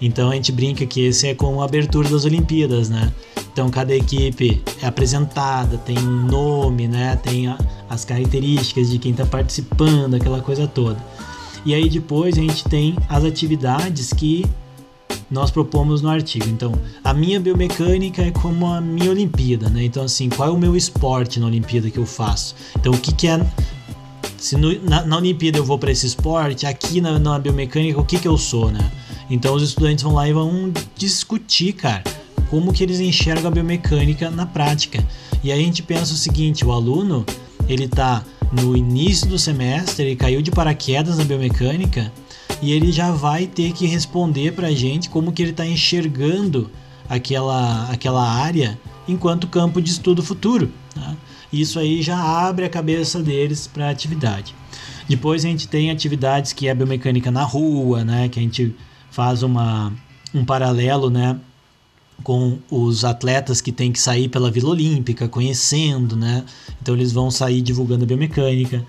Então 0.00 0.30
a 0.30 0.34
gente 0.34 0.50
brinca 0.50 0.84
que 0.84 1.02
esse 1.02 1.28
é 1.28 1.34
com 1.34 1.60
a 1.60 1.64
abertura 1.64 2.08
das 2.08 2.24
Olimpíadas, 2.24 2.88
né? 2.88 3.12
Então 3.52 3.70
cada 3.70 3.94
equipe 3.94 4.60
é 4.82 4.86
apresentada, 4.86 5.76
tem 5.78 5.96
um 5.98 6.26
nome, 6.26 6.88
né? 6.88 7.16
Tem 7.16 7.46
a, 7.46 7.56
as 7.88 8.04
características 8.04 8.90
de 8.90 8.98
quem 8.98 9.12
está 9.12 9.26
participando, 9.26 10.14
aquela 10.14 10.40
coisa 10.40 10.66
toda. 10.66 10.98
E 11.64 11.74
aí 11.74 11.88
depois 11.88 12.36
a 12.36 12.40
gente 12.40 12.64
tem 12.64 12.96
as 13.08 13.24
atividades 13.24 14.12
que 14.12 14.44
nós 15.30 15.50
propomos 15.50 16.02
no 16.02 16.08
artigo. 16.08 16.48
Então, 16.48 16.72
a 17.02 17.12
minha 17.12 17.40
biomecânica 17.40 18.22
é 18.22 18.30
como 18.30 18.66
a 18.66 18.80
minha 18.80 19.10
Olimpíada, 19.10 19.68
né? 19.68 19.84
Então, 19.84 20.04
assim, 20.04 20.28
qual 20.28 20.48
é 20.48 20.52
o 20.52 20.58
meu 20.58 20.76
esporte 20.76 21.40
na 21.40 21.46
Olimpíada 21.46 21.90
que 21.90 21.98
eu 21.98 22.06
faço? 22.06 22.54
Então, 22.76 22.92
o 22.92 22.98
que, 22.98 23.12
que 23.12 23.28
é. 23.28 23.44
Se 24.36 24.56
no, 24.56 24.78
na, 24.82 25.04
na, 25.06 25.16
Olimpíada 25.16 25.58
eu 25.58 25.64
vou 25.64 25.78
para 25.78 25.90
esse 25.90 26.06
esporte, 26.06 26.66
aqui 26.66 27.00
na, 27.00 27.18
na 27.18 27.38
biomecânica, 27.38 27.98
o 27.98 28.04
que, 28.04 28.18
que 28.18 28.28
eu 28.28 28.36
sou, 28.36 28.70
né? 28.70 28.92
Então, 29.30 29.54
os 29.54 29.62
estudantes 29.62 30.02
vão 30.02 30.14
lá 30.14 30.28
e 30.28 30.32
vão 30.32 30.70
discutir, 30.96 31.72
cara, 31.72 32.04
como 32.50 32.72
que 32.72 32.82
eles 32.82 33.00
enxergam 33.00 33.48
a 33.48 33.50
biomecânica 33.50 34.30
na 34.30 34.44
prática. 34.44 35.04
E 35.42 35.50
aí 35.50 35.60
a 35.60 35.64
gente 35.64 35.82
pensa 35.82 36.12
o 36.12 36.16
seguinte: 36.16 36.64
o 36.64 36.72
aluno, 36.72 37.24
ele 37.68 37.88
tá 37.88 38.22
no 38.52 38.76
início 38.76 39.26
do 39.26 39.38
semestre, 39.38 40.06
ele 40.06 40.16
caiu 40.16 40.40
de 40.42 40.50
paraquedas 40.50 41.18
na 41.18 41.24
biomecânica 41.24 42.12
e 42.62 42.72
ele 42.72 42.90
já 42.92 43.10
vai 43.10 43.46
ter 43.46 43.72
que 43.72 43.86
responder 43.86 44.52
para 44.52 44.68
a 44.68 44.74
gente 44.74 45.10
como 45.10 45.32
que 45.32 45.42
ele 45.42 45.50
está 45.50 45.66
enxergando 45.66 46.70
aquela, 47.08 47.90
aquela 47.90 48.28
área 48.28 48.78
enquanto 49.06 49.46
campo 49.46 49.80
de 49.80 49.90
estudo 49.90 50.22
futuro. 50.22 50.70
Tá? 50.94 51.14
Isso 51.52 51.78
aí 51.78 52.02
já 52.02 52.18
abre 52.18 52.64
a 52.64 52.70
cabeça 52.70 53.22
deles 53.22 53.66
para 53.66 53.86
a 53.88 53.90
atividade. 53.90 54.54
Depois 55.08 55.44
a 55.44 55.48
gente 55.48 55.68
tem 55.68 55.90
atividades 55.90 56.52
que 56.52 56.66
é 56.66 56.74
biomecânica 56.74 57.30
na 57.30 57.42
rua, 57.42 58.04
né? 58.04 58.28
que 58.28 58.38
a 58.38 58.42
gente 58.42 58.74
faz 59.10 59.42
uma, 59.42 59.92
um 60.34 60.44
paralelo 60.44 61.10
né? 61.10 61.38
com 62.22 62.58
os 62.70 63.04
atletas 63.04 63.60
que 63.60 63.72
têm 63.72 63.92
que 63.92 64.00
sair 64.00 64.28
pela 64.28 64.50
Vila 64.50 64.70
Olímpica, 64.70 65.28
conhecendo, 65.28 66.16
né? 66.16 66.44
Então 66.80 66.94
eles 66.94 67.12
vão 67.12 67.30
sair 67.30 67.60
divulgando 67.60 68.04
a 68.04 68.06
biomecânica. 68.06 68.84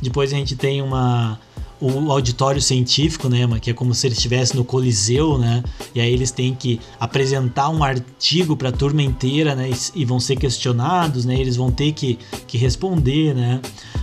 Depois 0.00 0.32
a 0.32 0.36
gente 0.36 0.54
tem 0.54 0.80
uma 0.80 1.38
o 1.80 2.10
auditório 2.10 2.60
científico, 2.60 3.28
né, 3.28 3.46
que 3.60 3.70
é 3.70 3.72
como 3.72 3.94
se 3.94 4.06
eles 4.06 4.18
estivessem 4.18 4.56
no 4.56 4.64
Coliseu, 4.64 5.38
né? 5.38 5.62
E 5.94 6.00
aí 6.00 6.12
eles 6.12 6.30
têm 6.30 6.54
que 6.54 6.80
apresentar 6.98 7.68
um 7.68 7.84
artigo 7.84 8.56
para 8.56 8.70
a 8.70 8.72
turma 8.72 9.02
inteira, 9.02 9.54
né? 9.54 9.70
E, 9.70 10.00
e, 10.02 10.04
vão 10.04 10.18
ser 10.18 10.36
questionados, 10.36 11.24
né? 11.24 11.38
Eles 11.38 11.56
vão 11.56 11.70
ter 11.70 11.92
que, 11.92 12.18
que 12.46 12.58
responder, 12.58 13.34
né? 13.34 13.60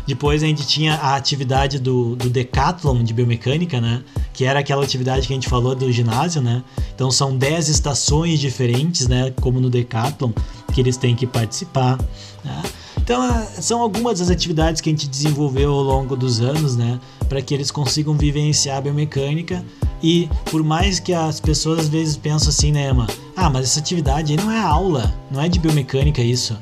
Depois 0.08 0.42
a 0.42 0.46
gente 0.46 0.66
tinha 0.66 0.96
a 0.96 1.16
atividade 1.16 1.80
do, 1.80 2.16
do 2.16 2.30
Decathlon 2.30 3.04
de 3.04 3.14
biomecânica, 3.14 3.82
né? 3.82 4.04
Que 4.34 4.46
era 4.46 4.60
aquela 4.60 4.84
atividade 4.84 5.28
que 5.28 5.34
a 5.34 5.36
gente 5.36 5.50
falou 5.50 5.76
do 5.76 5.92
ginásio, 5.92 6.42
né? 6.42 6.64
Então 6.94 7.12
são 7.12 7.36
10 7.36 7.68
estações 7.68 8.40
diferentes, 8.40 9.08
né? 9.08 9.34
Como 9.42 9.60
no 9.60 9.70
Decathlon, 9.70 10.32
que 10.74 10.80
eles 10.80 10.96
têm 10.96 11.16
que 11.16 11.28
participar, 11.28 11.98
né? 12.44 12.64
Então, 13.06 13.22
são 13.62 13.84
algumas 13.84 14.18
das 14.18 14.32
atividades 14.32 14.82
que 14.82 14.90
a 14.90 14.92
gente 14.92 15.08
desenvolveu 15.08 15.72
ao 15.72 15.84
longo 15.84 16.16
dos 16.16 16.42
anos, 16.42 16.76
né? 16.76 17.00
Para 17.30 17.40
que 17.40 17.54
eles 17.54 17.70
consigam 17.70 18.16
vivenciar 18.16 18.80
a 18.80 18.82
biomecânica. 18.82 19.64
E 20.02 20.28
por 20.46 20.64
mais 20.64 21.00
que 21.00 21.14
as 21.14 21.40
pessoas 21.40 21.82
às 21.82 21.88
vezes 21.88 22.18
pensam 22.18 22.50
assim, 22.50 22.72
né, 22.72 22.90
Emma? 22.90 23.06
Ah, 23.36 23.48
mas 23.48 23.66
essa 23.66 23.80
atividade 23.80 24.34
aí 24.34 24.44
não 24.44 24.52
é 24.52 24.60
aula, 24.60 25.14
não 25.30 25.40
é 25.40 25.48
de 25.48 25.60
biomecânica 25.60 26.20
isso. 26.20 26.58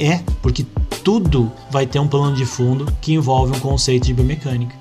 É, 0.00 0.20
porque 0.40 0.64
tudo 1.04 1.52
vai 1.70 1.86
ter 1.86 1.98
um 1.98 2.08
plano 2.08 2.34
de 2.34 2.46
fundo 2.46 2.90
que 3.02 3.12
envolve 3.12 3.54
um 3.54 3.60
conceito 3.60 4.06
de 4.06 4.14
biomecânica. 4.14 4.74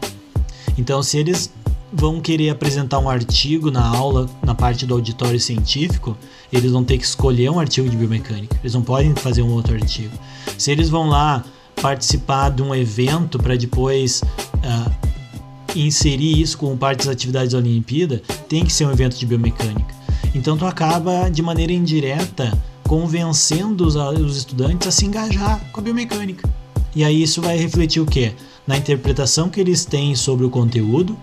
Então, 0.78 1.04
se 1.04 1.18
eles 1.18 1.52
vão 1.98 2.22
querer 2.22 2.52
apresentar 2.52 3.00
um 3.00 3.10
artigo 3.10 3.72
na 3.72 3.86
aula, 3.86 4.30
na 4.44 4.54
parte 4.54 4.86
do 4.86 4.94
auditório 4.94 5.40
científico, 5.40 6.16
eles 6.54 6.72
vão 6.72 6.84
ter 6.84 6.98
que 6.98 7.04
escolher 7.04 7.50
um 7.50 7.60
artigo 7.60 7.90
de 7.90 7.98
biomecânica. 7.98 8.56
Eles 8.62 8.74
não 8.74 8.84
podem 8.84 9.16
fazer 9.16 9.42
um 9.42 9.52
outro 9.52 9.74
artigo. 9.74 10.16
Se 10.58 10.72
eles 10.72 10.90
vão 10.90 11.10
lá 11.10 11.44
participar 11.82 12.50
de 12.50 12.62
um 12.62 12.74
evento 12.74 13.40
para 13.40 13.56
depois 13.56 14.22
uh, 14.22 14.92
inserir 15.76 16.40
isso 16.40 16.58
como 16.58 16.78
parte 16.78 17.00
das 17.00 17.08
atividades 17.08 17.54
da 17.54 17.58
Olimpíada, 17.58 18.22
tem 18.48 18.64
que 18.64 18.72
ser 18.72 18.86
um 18.86 18.92
evento 18.92 19.18
de 19.18 19.26
biomecânica. 19.26 19.96
Então 20.36 20.56
tu 20.56 20.66
acaba 20.66 21.30
de 21.30 21.42
maneira 21.42 21.74
indireta 21.74 22.56
convencendo 22.88 23.86
os, 23.86 23.96
os 23.96 24.38
estudantes 24.38 24.88
a 24.88 24.92
se 24.92 25.06
engajar 25.06 25.60
com 25.72 25.82
a 25.82 25.84
biomecânica. 25.84 26.48
E 26.96 27.04
aí 27.04 27.22
isso 27.22 27.42
vai 27.42 27.58
refletir 27.58 28.00
o 28.00 28.06
quê? 28.06 28.34
Na 28.66 28.78
interpretação 28.78 29.50
que 29.50 29.60
eles 29.60 29.84
têm 29.84 30.16
sobre 30.16 30.46
o 30.46 30.50
conteúdo, 30.50 31.18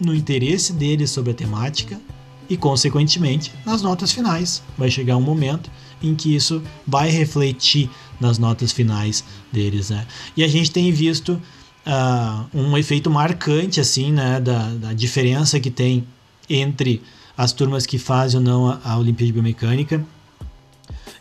no 0.00 0.14
interesse 0.14 0.72
deles 0.72 1.10
sobre 1.10 1.32
a 1.32 1.34
temática 1.34 2.00
e, 2.48 2.56
consequentemente, 2.56 3.52
nas 3.64 3.82
notas 3.82 4.12
finais. 4.12 4.62
Vai 4.76 4.90
chegar 4.90 5.16
um 5.16 5.22
momento 5.22 5.70
em 6.02 6.14
que 6.14 6.34
isso 6.34 6.62
vai 6.86 7.10
refletir 7.10 7.90
nas 8.20 8.38
notas 8.38 8.72
finais 8.72 9.24
deles, 9.52 9.90
né? 9.90 10.06
E 10.36 10.44
a 10.44 10.48
gente 10.48 10.70
tem 10.70 10.92
visto 10.92 11.40
uh, 11.86 12.46
um 12.54 12.76
efeito 12.76 13.10
marcante, 13.10 13.80
assim, 13.80 14.12
né, 14.12 14.40
da, 14.40 14.68
da, 14.74 14.92
diferença 14.92 15.58
que 15.58 15.70
tem 15.70 16.06
entre 16.48 17.02
as 17.36 17.52
turmas 17.52 17.86
que 17.86 17.98
fazem 17.98 18.38
ou 18.38 18.44
não 18.44 18.66
a, 18.66 18.80
a 18.84 18.98
Olimpíada 18.98 19.26
de 19.26 19.32
Biomecânica 19.32 20.04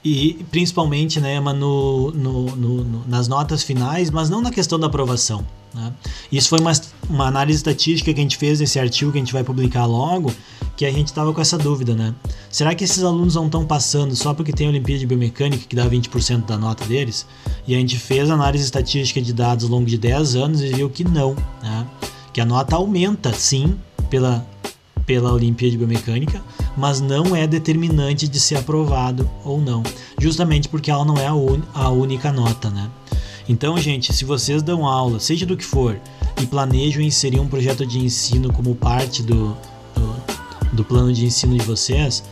e 0.04 0.46
principalmente 0.52 1.20
né, 1.20 1.40
no, 1.40 2.12
no, 2.12 2.56
no, 2.56 3.08
nas 3.08 3.28
notas 3.28 3.64
finais, 3.64 4.10
mas 4.10 4.30
não 4.30 4.42
na 4.42 4.52
questão 4.52 4.80
da 4.80 4.88
aprovação. 4.88 5.46
Né? 5.74 5.92
Isso 6.32 6.50
foi 6.50 6.60
uma, 6.60 6.72
uma 7.10 7.28
análise 7.28 7.58
estatística 7.58 8.14
que 8.14 8.20
a 8.20 8.24
gente 8.24 8.38
fez 8.38 8.60
nesse 8.60 8.80
artigo 8.80 9.12
que 9.12 9.18
a 9.18 9.22
gente 9.22 9.34
vai 9.34 9.44
publicar 9.44 9.86
logo, 9.86 10.32
que 10.78 10.86
a 10.86 10.92
gente 10.92 11.08
estava 11.08 11.34
com 11.34 11.42
essa 11.42 11.58
dúvida, 11.58 11.96
né? 11.96 12.14
Será 12.50 12.74
que 12.76 12.84
esses 12.84 13.04
alunos 13.04 13.36
não 13.36 13.46
estão 13.46 13.66
passando 13.66 14.16
só 14.16 14.34
porque 14.34 14.52
tem 14.52 14.68
a 14.68 14.70
Olimpíada 14.70 15.00
de 15.00 15.08
Biomecânica 15.08 15.66
que 15.68 15.76
dá 15.76 15.88
20% 15.88 16.46
da 16.46 16.58
nota 16.58 16.86
deles? 16.86 17.26
E 17.68 17.76
a 17.76 17.78
gente 17.78 17.98
fez 17.98 18.30
análise 18.30 18.64
estatística 18.64 19.22
de 19.22 19.34
dados 19.34 19.66
ao 19.66 19.72
longo 19.72 19.86
de 19.86 19.98
10 19.98 20.36
anos 20.36 20.62
e 20.62 20.70
viu 20.70 20.90
que 20.90 21.04
não, 21.04 21.36
né? 21.62 21.88
Que 22.34 22.42
a 22.42 22.46
nota 22.46 22.76
aumenta 22.76 23.34
sim 23.34 23.78
pela, 24.10 24.46
pela 25.06 25.32
Olimpíada 25.34 25.72
de 25.72 25.78
Biomecânica, 25.78 26.44
mas 26.76 27.00
não 27.00 27.36
é 27.36 27.46
determinante 27.46 28.28
de 28.28 28.40
ser 28.40 28.58
aprovado 28.58 29.30
ou 29.44 29.62
não, 29.62 29.84
justamente 30.20 30.68
porque 30.68 30.90
ela 30.90 31.06
não 31.06 31.18
é 31.18 31.28
a, 31.28 31.34
un, 31.34 31.62
a 31.74 31.90
única 31.90 32.32
nota, 32.32 32.70
né? 32.70 32.90
Então, 33.48 33.78
gente, 33.78 34.12
se 34.12 34.26
vocês 34.26 34.64
dão 34.64 34.88
aula, 34.88 35.20
seja 35.20 35.46
do 35.46 35.56
que 35.56 35.64
for, 35.64 36.00
e 36.42 36.46
planejam 36.48 37.02
inserir 37.02 37.40
um 37.40 37.48
projeto 37.48 37.86
de 37.86 38.00
ensino 38.00 38.52
como 38.52 38.76
parte 38.76 39.22
do, 39.22 39.56
do, 39.94 40.16
do 40.74 40.84
plano 40.84 41.14
de 41.14 41.26
ensino 41.26 41.56
de 41.58 41.64
vocês, 41.64 42.24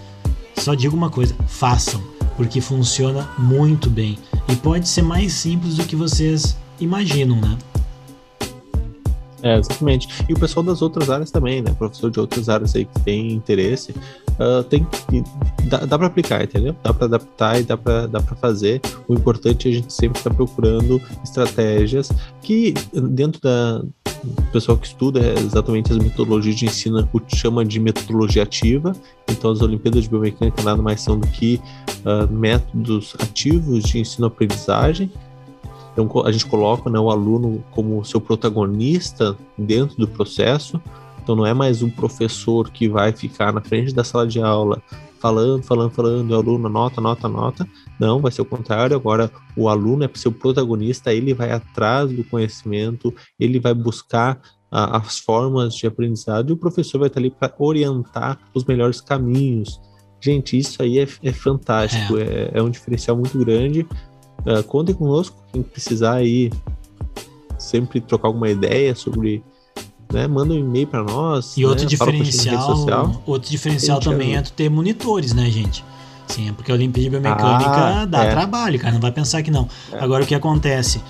só 0.58 0.74
digo 0.74 0.96
uma 0.96 1.10
coisa: 1.10 1.36
façam, 1.48 2.02
porque 2.36 2.60
funciona 2.60 3.30
muito 3.38 3.90
bem 3.90 4.18
e 4.48 4.56
pode 4.56 4.88
ser 4.88 5.04
mais 5.04 5.34
simples 5.34 5.76
do 5.76 5.86
que 5.86 5.96
vocês 5.96 6.58
imaginam, 6.80 7.40
né? 7.40 7.58
É, 9.44 9.58
exatamente. 9.58 10.08
E 10.30 10.34
o 10.34 10.40
pessoal 10.40 10.64
das 10.64 10.82
outras 10.82 11.10
áreas 11.10 11.30
também, 11.30 11.62
né? 11.62 11.76
Professor 11.78 12.10
de 12.10 12.18
outras 12.18 12.48
áreas 12.48 12.74
aí 12.76 12.86
que 12.86 13.00
tem 13.02 13.34
interesse, 13.34 13.92
uh, 13.92 14.64
tem 14.64 14.88
dá, 15.66 15.80
dá 15.80 15.98
para 15.98 16.08
aplicar, 16.08 16.42
entendeu? 16.46 16.74
Dá 16.82 16.94
para 16.94 17.06
adaptar 17.08 17.60
e 17.60 17.64
dá 17.64 17.76
para 17.76 18.08
dá 18.08 18.22
para 18.22 18.38
fazer. 18.38 18.80
O 19.06 19.14
importante 19.14 19.68
é 19.68 19.72
a 19.72 19.76
gente 19.76 19.92
sempre 19.92 20.18
estar 20.18 20.30
tá 20.30 20.36
procurando 20.36 21.02
estratégias 21.22 22.10
que 22.42 22.74
dentro 22.94 23.42
da 23.42 23.84
o 24.26 24.52
pessoal 24.54 24.78
que 24.78 24.88
estuda 24.88 25.20
é 25.20 25.34
exatamente 25.38 25.92
as 25.92 25.98
metodologias 25.98 26.56
de 26.56 26.66
ensino 26.66 27.10
chama 27.28 27.66
de 27.66 27.78
metodologia 27.82 28.44
ativa. 28.44 28.94
Então, 29.30 29.52
as 29.52 29.62
Olimpíadas 29.62 30.04
de 30.04 30.10
Biomecânica 30.10 30.64
nada 30.64 30.82
mais 30.82 31.02
são 31.02 31.20
do 31.20 31.28
que 31.28 31.60
uh, 32.06 32.32
métodos 32.32 33.16
ativos 33.20 33.84
de 33.84 34.00
ensino-aprendizagem 34.00 35.12
então 35.94 36.26
a 36.26 36.32
gente 36.32 36.46
coloca 36.46 36.90
né, 36.90 37.00
o 37.00 37.10
aluno 37.10 37.64
como 37.72 38.04
seu 38.04 38.20
protagonista 38.20 39.38
dentro 39.58 39.96
do 39.98 40.08
processo. 40.08 40.82
Então 41.22 41.36
não 41.36 41.46
é 41.46 41.54
mais 41.54 41.82
um 41.82 41.90
professor 41.90 42.70
que 42.70 42.88
vai 42.90 43.14
ficar 43.14 43.54
na 43.54 43.62
frente 43.62 43.94
da 43.94 44.04
sala 44.04 44.28
de 44.28 44.42
aula 44.42 44.82
falando, 45.20 45.64
falando, 45.64 45.92
falando, 45.92 46.32
o 46.32 46.36
aluno 46.36 46.68
anota, 46.68 47.00
anota, 47.00 47.28
anota. 47.28 47.68
Não, 48.00 48.20
vai 48.20 48.32
ser 48.32 48.42
o 48.42 48.46
contrário. 48.46 48.96
Agora 48.96 49.32
o 49.56 49.70
aluno 49.70 50.04
é 50.04 50.10
seu 50.16 50.32
protagonista, 50.32 51.14
ele 51.14 51.34
vai 51.34 51.52
atrás 51.52 52.12
do 52.12 52.24
conhecimento, 52.26 53.14
ele 53.40 53.60
vai 53.60 53.74
buscar 53.74 54.42
a, 54.70 54.98
as 54.98 55.20
formas 55.20 55.76
de 55.76 55.88
aprendizado 55.88 56.50
e 56.50 56.54
o 56.54 56.58
professor 56.58 56.98
vai 56.98 57.08
estar 57.08 57.20
ali 57.20 57.30
para 57.30 57.54
orientar 57.60 58.38
os 58.54 58.66
melhores 58.66 59.00
caminhos. 59.00 59.80
Gente, 60.20 60.58
isso 60.58 60.82
aí 60.82 61.00
é, 61.00 61.08
é 61.22 61.32
fantástico, 61.32 62.18
é. 62.18 62.24
É, 62.24 62.52
é 62.56 62.64
um 62.64 62.70
diferencial 62.70 63.16
muito 63.16 63.38
grande 63.38 63.88
Uh, 64.46 64.62
contem 64.64 64.94
conosco, 64.94 65.42
quem 65.54 65.62
precisar 65.62 66.16
aí 66.16 66.52
sempre 67.60 68.02
trocar 68.02 68.28
alguma 68.28 68.50
ideia 68.50 68.96
sobre, 68.96 69.44
né, 70.12 70.28
manda 70.28 70.54
um 70.54 70.58
e-mail 70.58 70.88
para 70.88 71.04
nós. 71.04 71.56
E 71.56 71.62
né, 71.62 71.68
outro 71.68 71.86
diferencial, 71.86 73.22
outro 73.26 73.50
diferencial 73.50 74.00
também 74.00 74.36
é 74.36 74.42
ter 74.42 74.70
monitores, 74.70 75.34
né, 75.34 75.50
gente? 75.50 75.86
Sim, 76.28 76.50
é 76.50 76.52
porque 76.52 76.72
a 76.72 76.76
Olimpíada 76.76 77.20
Biomecânica 77.20 77.70
ah, 77.70 78.06
dá 78.06 78.24
é. 78.24 78.32
trabalho, 78.32 78.80
cara, 78.80 78.94
não 78.94 79.00
vai 79.00 79.12
pensar 79.12 79.44
que 79.44 79.52
não. 79.52 79.68
É. 79.92 80.00
Agora 80.00 80.24
o 80.24 80.28
que 80.28 80.34
acontece? 80.34 81.02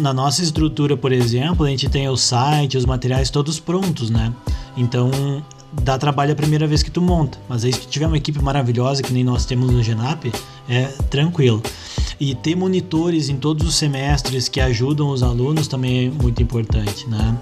Na 0.00 0.12
nossa 0.12 0.42
estrutura, 0.42 0.96
por 0.96 1.12
exemplo, 1.12 1.66
a 1.66 1.68
gente 1.68 1.88
tem 1.88 2.08
o 2.08 2.16
site, 2.16 2.76
os 2.76 2.86
materiais 2.86 3.28
todos 3.28 3.58
prontos, 3.58 4.08
né? 4.08 4.32
Então 4.76 5.10
dá 5.72 5.98
trabalho 5.98 6.32
a 6.32 6.36
primeira 6.36 6.66
vez 6.66 6.82
que 6.82 6.90
tu 6.90 7.00
monta, 7.00 7.38
mas 7.48 7.64
aí 7.64 7.72
se 7.72 7.80
tu 7.80 7.88
tiver 7.88 8.06
uma 8.06 8.16
equipe 8.16 8.40
maravilhosa 8.42 9.02
que 9.02 9.12
nem 9.12 9.24
nós 9.24 9.44
temos 9.44 9.70
no 9.70 9.82
Genap, 9.82 10.24
é 10.68 10.84
tranquilo. 11.10 11.62
E 12.22 12.36
ter 12.36 12.54
monitores 12.54 13.28
em 13.28 13.36
todos 13.36 13.66
os 13.66 13.74
semestres 13.74 14.48
que 14.48 14.60
ajudam 14.60 15.08
os 15.08 15.24
alunos 15.24 15.66
também 15.66 16.06
é 16.06 16.08
muito 16.08 16.40
importante, 16.40 17.08
né? 17.08 17.36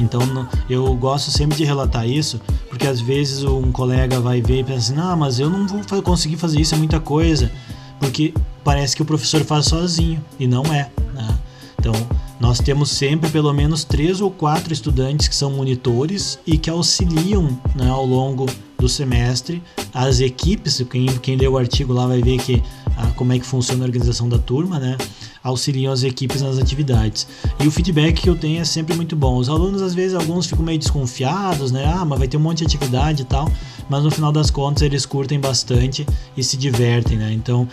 Então 0.00 0.20
eu 0.68 0.92
gosto 0.96 1.30
sempre 1.30 1.56
de 1.56 1.64
relatar 1.64 2.08
isso, 2.08 2.40
porque 2.68 2.88
às 2.88 3.00
vezes 3.00 3.44
um 3.44 3.70
colega 3.70 4.18
vai 4.18 4.42
ver 4.42 4.58
e 4.58 4.64
pensa 4.64 4.92
assim, 4.92 5.00
ah, 5.00 5.14
mas 5.14 5.38
eu 5.38 5.48
não 5.48 5.68
vou 5.68 6.02
conseguir 6.02 6.36
fazer 6.38 6.60
isso, 6.60 6.74
é 6.74 6.76
muita 6.76 6.98
coisa, 6.98 7.52
porque 8.00 8.34
parece 8.64 8.96
que 8.96 9.02
o 9.02 9.04
professor 9.04 9.44
faz 9.44 9.66
sozinho, 9.66 10.20
e 10.40 10.48
não 10.48 10.64
é. 10.64 10.90
Né? 11.14 11.38
Então 11.78 11.92
nós 12.40 12.58
temos 12.58 12.90
sempre 12.90 13.30
pelo 13.30 13.52
menos 13.52 13.84
três 13.84 14.20
ou 14.20 14.28
quatro 14.28 14.72
estudantes 14.72 15.28
que 15.28 15.36
são 15.36 15.52
monitores 15.52 16.36
e 16.44 16.58
que 16.58 16.68
auxiliam 16.68 17.56
né, 17.76 17.88
ao 17.88 18.04
longo 18.04 18.46
do 18.78 18.88
semestre 18.88 19.62
as 19.92 20.20
equipes. 20.20 20.84
Quem, 20.90 21.06
quem 21.18 21.36
lê 21.36 21.48
o 21.48 21.56
artigo 21.56 21.92
lá 21.92 22.06
vai 22.06 22.22
ver 22.22 22.38
que 22.38 22.62
ah, 22.96 23.12
como 23.14 23.32
é 23.32 23.38
que 23.38 23.46
funciona 23.46 23.84
a 23.84 23.86
organização 23.86 24.28
da 24.28 24.38
turma, 24.38 24.78
né? 24.78 24.96
Auxiliam 25.42 25.92
as 25.92 26.02
equipes 26.02 26.42
nas 26.42 26.58
atividades. 26.58 27.26
E 27.60 27.66
o 27.66 27.70
feedback 27.70 28.22
que 28.22 28.28
eu 28.28 28.36
tenho 28.36 28.60
é 28.60 28.64
sempre 28.64 28.96
muito 28.96 29.14
bom. 29.14 29.36
Os 29.36 29.48
alunos, 29.48 29.82
às 29.82 29.94
vezes, 29.94 30.14
alguns 30.14 30.46
ficam 30.46 30.64
meio 30.64 30.78
desconfiados, 30.78 31.70
né? 31.70 31.84
Ah, 31.86 32.04
mas 32.04 32.18
vai 32.18 32.26
ter 32.26 32.36
um 32.36 32.40
monte 32.40 32.58
de 32.58 32.64
atividade 32.64 33.22
e 33.22 33.24
tal. 33.26 33.50
Mas 33.88 34.02
no 34.02 34.10
final 34.10 34.32
das 34.32 34.50
contas, 34.50 34.82
eles 34.82 35.06
curtem 35.06 35.38
bastante 35.38 36.06
e 36.36 36.42
se 36.42 36.56
divertem, 36.56 37.18
né? 37.18 37.32
Então, 37.32 37.68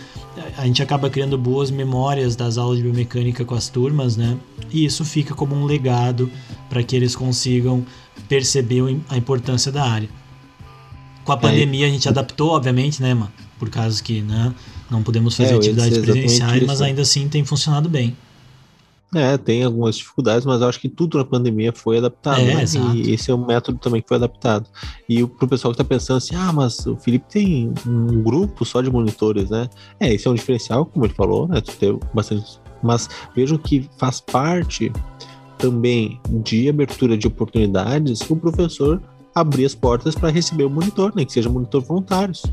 a 0.56 0.66
gente 0.66 0.82
acaba 0.82 1.10
criando 1.10 1.36
boas 1.36 1.70
memórias 1.70 2.36
das 2.36 2.58
aulas 2.58 2.76
de 2.76 2.84
biomecânica 2.84 3.44
com 3.44 3.54
as 3.54 3.68
turmas, 3.68 4.16
né? 4.16 4.36
E 4.70 4.84
isso 4.84 5.04
fica 5.04 5.34
como 5.34 5.54
um 5.54 5.64
legado 5.64 6.30
para 6.68 6.82
que 6.82 6.94
eles 6.94 7.16
consigam 7.16 7.84
perceber 8.28 8.82
a 9.08 9.16
importância 9.16 9.72
da 9.72 9.84
área. 9.84 10.08
Com 11.24 11.32
a 11.32 11.36
é, 11.36 11.38
pandemia, 11.38 11.86
a 11.86 11.90
gente 11.90 12.08
adaptou, 12.08 12.50
obviamente, 12.50 13.00
né, 13.00 13.14
mano? 13.14 13.32
Por 13.58 13.70
causa 13.70 14.02
que, 14.02 14.20
né? 14.22 14.54
Não 14.90 15.02
podemos 15.02 15.36
fazer 15.36 15.54
é, 15.54 15.56
atividades 15.56 15.98
presenciais, 15.98 16.62
mas 16.66 16.82
ainda 16.82 17.02
assim 17.02 17.28
tem 17.28 17.44
funcionado 17.44 17.88
bem. 17.88 18.14
É, 19.14 19.38
tem 19.38 19.62
algumas 19.62 19.96
dificuldades, 19.96 20.44
mas 20.44 20.60
eu 20.60 20.68
acho 20.68 20.80
que 20.80 20.88
tudo 20.88 21.18
na 21.18 21.24
pandemia 21.24 21.72
foi 21.72 21.98
adaptado, 21.98 22.40
é, 22.40 22.54
né? 22.54 22.64
E 22.94 23.12
esse 23.12 23.30
é 23.30 23.34
um 23.34 23.46
método 23.46 23.78
também 23.78 24.02
que 24.02 24.08
foi 24.08 24.16
adaptado. 24.16 24.66
E 25.08 25.24
pro 25.24 25.46
pessoal 25.46 25.72
que 25.72 25.78
tá 25.78 25.84
pensando 25.84 26.16
assim, 26.16 26.34
ah, 26.34 26.52
mas 26.52 26.84
o 26.84 26.96
Felipe 26.96 27.26
tem 27.30 27.72
um 27.86 28.22
grupo 28.22 28.64
só 28.64 28.82
de 28.82 28.90
monitores, 28.90 29.50
né? 29.50 29.68
É, 30.00 30.12
esse 30.12 30.26
é 30.26 30.30
um 30.30 30.34
diferencial, 30.34 30.84
como 30.84 31.06
ele 31.06 31.14
falou, 31.14 31.46
né? 31.46 31.60
Ter 31.60 31.96
bastante. 32.12 32.58
Mas 32.82 33.08
vejam 33.34 33.56
que 33.56 33.88
faz 33.98 34.20
parte 34.20 34.92
também 35.58 36.20
de 36.28 36.68
abertura 36.68 37.16
de 37.16 37.28
oportunidades 37.28 38.20
o 38.28 38.36
professor 38.36 39.00
abrir 39.34 39.64
as 39.64 39.74
portas 39.74 40.14
para 40.14 40.30
receber 40.30 40.64
o 40.64 40.70
monitor, 40.70 41.12
né? 41.14 41.24
Que 41.24 41.32
seja 41.32 41.48
monitor 41.48 41.82
voluntários 41.82 42.44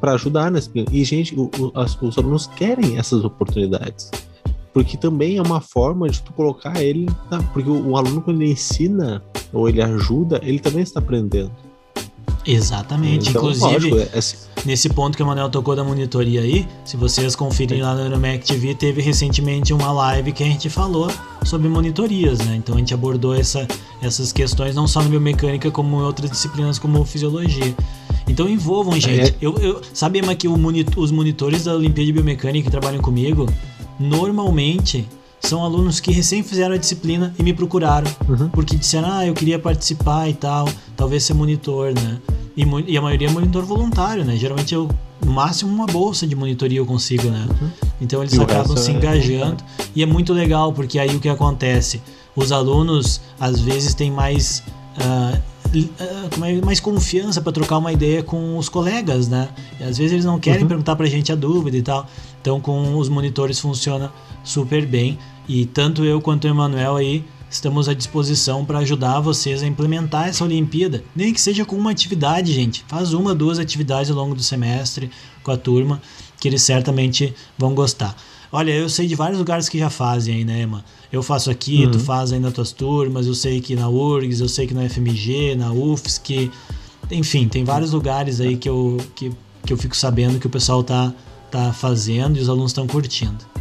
para 0.00 0.12
ajudar 0.12 0.50
nesse 0.50 0.70
E, 0.92 1.02
gente, 1.02 1.34
o, 1.34 1.50
o, 1.58 1.72
as, 1.74 2.00
os 2.00 2.18
alunos 2.18 2.46
querem 2.46 2.98
essas 2.98 3.24
oportunidades. 3.24 4.10
Porque 4.72 4.96
também 4.96 5.38
é 5.38 5.42
uma 5.42 5.60
forma 5.60 6.08
de 6.08 6.20
tu 6.20 6.32
colocar 6.32 6.82
ele. 6.82 7.06
Na, 7.30 7.42
porque 7.42 7.70
o, 7.70 7.90
o, 7.90 7.96
aluno, 7.96 8.20
quando 8.20 8.42
ele 8.42 8.52
ensina 8.52 9.22
ou 9.52 9.68
ele 9.68 9.80
ajuda, 9.80 10.40
ele 10.42 10.58
também 10.58 10.82
está 10.82 11.00
aprendendo. 11.00 11.50
Exatamente. 12.46 13.30
Então, 13.30 13.42
Inclusive. 13.42 13.90
Lógico, 13.90 13.98
é, 13.98 14.64
nesse 14.64 14.88
ponto 14.88 15.16
que 15.16 15.22
o 15.22 15.26
Manuel 15.26 15.48
tocou 15.48 15.74
da 15.74 15.82
monitoria 15.82 16.42
aí, 16.42 16.66
se 16.84 16.96
vocês 16.96 17.34
conferirem 17.34 17.82
lá 17.82 17.94
no 17.94 18.02
Euromec 18.02 18.46
TV, 18.46 18.74
teve 18.74 19.00
recentemente 19.00 19.72
uma 19.72 19.90
live 19.92 20.32
que 20.32 20.42
a 20.42 20.46
gente 20.46 20.68
falou 20.68 21.10
sobre 21.44 21.68
monitorias, 21.68 22.38
né? 22.40 22.56
Então 22.56 22.74
a 22.74 22.78
gente 22.78 22.92
abordou 22.92 23.34
essa, 23.34 23.66
essas 24.02 24.32
questões 24.32 24.74
não 24.74 24.86
só 24.86 25.02
na 25.02 25.08
biomecânica, 25.08 25.70
como 25.70 26.00
em 26.00 26.02
outras 26.02 26.30
disciplinas 26.30 26.78
como 26.78 27.04
fisiologia. 27.04 27.74
Então 28.28 28.48
envolvam, 28.48 28.98
gente. 28.98 29.30
É. 29.30 29.34
Eu, 29.40 29.56
eu, 29.58 29.80
sabe, 29.92 30.18
Emma, 30.18 30.34
que 30.34 30.48
monitor, 30.48 31.02
os 31.02 31.10
monitores 31.10 31.64
da 31.64 31.74
Olimpíada 31.74 32.06
de 32.06 32.12
Biomecânica 32.12 32.64
que 32.64 32.70
trabalham 32.70 33.02
comigo, 33.02 33.46
normalmente 33.98 35.06
são 35.46 35.62
alunos 35.62 36.00
que 36.00 36.10
recém 36.10 36.42
fizeram 36.42 36.74
a 36.74 36.78
disciplina 36.78 37.34
e 37.38 37.42
me 37.42 37.52
procuraram. 37.52 38.10
Uhum. 38.28 38.48
Porque 38.48 38.76
disseram, 38.76 39.10
ah, 39.10 39.26
eu 39.26 39.34
queria 39.34 39.58
participar 39.58 40.28
e 40.28 40.34
tal, 40.34 40.68
talvez 40.96 41.24
ser 41.24 41.34
monitor, 41.34 41.92
né? 41.94 42.18
E, 42.56 42.64
e, 42.86 42.96
a 42.96 43.02
maioria 43.02 43.28
é 43.28 43.30
monitor 43.30 43.64
voluntário, 43.64 44.24
né? 44.24 44.36
Geralmente 44.36 44.74
eu, 44.74 44.88
no 45.24 45.32
máximo, 45.32 45.72
uma 45.72 45.86
bolsa 45.86 46.26
de 46.26 46.36
monitoria 46.36 46.78
eu 46.78 46.86
consigo, 46.86 47.28
né? 47.28 47.46
Uhum. 47.60 47.70
Então 48.00 48.22
eles 48.22 48.38
acabam 48.38 48.76
se 48.76 48.90
é 48.90 48.94
engajando. 48.94 49.62
É... 49.78 49.84
E 49.96 50.02
é 50.02 50.06
muito 50.06 50.32
legal, 50.32 50.72
porque 50.72 50.98
aí 50.98 51.14
o 51.14 51.20
que 51.20 51.28
acontece? 51.28 52.00
Os 52.34 52.52
alunos, 52.52 53.20
às 53.38 53.60
vezes, 53.60 53.94
têm 53.94 54.10
mais. 54.10 54.62
Uh, 54.96 55.54
mais 56.64 56.78
confiança 56.78 57.40
para 57.40 57.50
trocar 57.50 57.78
uma 57.78 57.92
ideia 57.92 58.22
com 58.22 58.56
os 58.56 58.68
colegas, 58.68 59.26
né? 59.26 59.48
E 59.80 59.82
às 59.82 59.98
vezes 59.98 60.12
eles 60.12 60.24
não 60.24 60.38
querem 60.38 60.62
uhum. 60.62 60.68
perguntar 60.68 60.94
para 60.94 61.04
a 61.04 61.08
gente 61.08 61.32
a 61.32 61.34
dúvida 61.34 61.76
e 61.76 61.82
tal. 61.82 62.06
Então 62.40 62.60
com 62.60 62.96
os 62.96 63.08
monitores 63.08 63.58
funciona 63.58 64.12
super 64.44 64.86
bem. 64.86 65.18
E 65.48 65.66
tanto 65.66 66.04
eu 66.04 66.20
quanto 66.20 66.44
o 66.44 66.48
Emanuel 66.48 66.96
aí 66.96 67.24
estamos 67.50 67.88
à 67.88 67.94
disposição 67.94 68.64
para 68.64 68.80
ajudar 68.80 69.20
vocês 69.20 69.62
a 69.62 69.66
implementar 69.66 70.28
essa 70.28 70.44
Olimpíada. 70.44 71.04
Nem 71.14 71.32
que 71.32 71.40
seja 71.40 71.64
com 71.64 71.76
uma 71.76 71.90
atividade, 71.90 72.52
gente. 72.52 72.84
Faz 72.88 73.12
uma, 73.12 73.34
duas 73.34 73.58
atividades 73.58 74.10
ao 74.10 74.16
longo 74.16 74.34
do 74.34 74.42
semestre 74.42 75.10
com 75.42 75.50
a 75.50 75.56
turma, 75.56 76.00
que 76.40 76.48
eles 76.48 76.62
certamente 76.62 77.34
vão 77.56 77.74
gostar. 77.74 78.16
Olha, 78.50 78.70
eu 78.72 78.88
sei 78.88 79.06
de 79.06 79.14
vários 79.14 79.38
lugares 79.38 79.68
que 79.68 79.78
já 79.78 79.90
fazem 79.90 80.36
aí, 80.36 80.44
né, 80.44 80.62
Emma? 80.62 80.84
Eu 81.12 81.22
faço 81.22 81.50
aqui, 81.50 81.84
uhum. 81.84 81.90
tu 81.90 81.98
faz 81.98 82.32
aí 82.32 82.38
nas 82.38 82.52
tuas 82.52 82.72
turmas, 82.72 83.26
eu 83.26 83.34
sei 83.34 83.60
que 83.60 83.74
na 83.74 83.88
URGS, 83.88 84.40
eu 84.40 84.48
sei 84.48 84.66
que 84.66 84.74
na 84.74 84.88
FMG, 84.88 85.56
na 85.56 85.72
UFSC, 85.72 86.50
enfim, 87.10 87.48
tem 87.48 87.64
vários 87.64 87.92
lugares 87.92 88.40
aí 88.40 88.56
que 88.56 88.68
eu, 88.68 88.96
que, 89.14 89.32
que 89.66 89.72
eu 89.72 89.76
fico 89.76 89.96
sabendo 89.96 90.38
que 90.38 90.46
o 90.46 90.50
pessoal 90.50 90.82
tá, 90.82 91.12
tá 91.50 91.72
fazendo 91.72 92.38
e 92.38 92.40
os 92.40 92.48
alunos 92.48 92.70
estão 92.70 92.86
curtindo. 92.86 93.53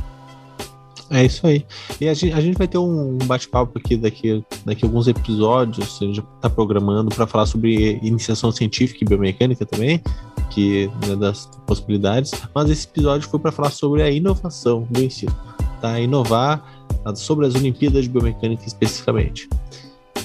É 1.14 1.26
isso 1.26 1.46
aí. 1.46 1.64
E 2.02 2.10
a 2.10 2.14
gente, 2.14 2.34
a 2.34 2.42
gente 2.42 2.58
vai 2.58 2.68
ter 2.68 2.80
um 2.80 3.18
bate-papo 3.26 3.78
aqui 3.78 3.96
daqui, 3.96 4.44
daqui 4.66 4.84
a 4.84 4.88
alguns 4.88 5.08
episódios. 5.08 6.02
A 6.02 6.06
gente 6.06 6.16
já 6.18 6.24
está 6.36 6.50
programando 6.50 7.14
para 7.14 7.28
falar 7.28 7.46
sobre 7.46 8.00
iniciação 8.02 8.52
científica 8.52 9.04
e 9.04 9.08
biomecânica 9.08 9.64
também, 9.64 10.02
que 10.50 10.90
né, 11.08 11.16
das 11.16 11.46
possibilidades. 11.68 12.32
Mas 12.54 12.70
esse 12.72 12.88
episódio 12.88 13.30
foi 13.30 13.40
para 13.40 13.52
falar 13.52 13.70
sobre 13.70 14.02
a 14.02 14.10
inovação 14.10 14.88
do 14.90 15.04
ensino, 15.04 15.36
tá? 15.80 16.00
Inovar 16.00 16.64
sobre 17.16 17.46
as 17.46 17.54
Olimpíadas 17.54 18.04
de 18.04 18.10
Biomecânica 18.10 18.64
especificamente. 18.66 19.48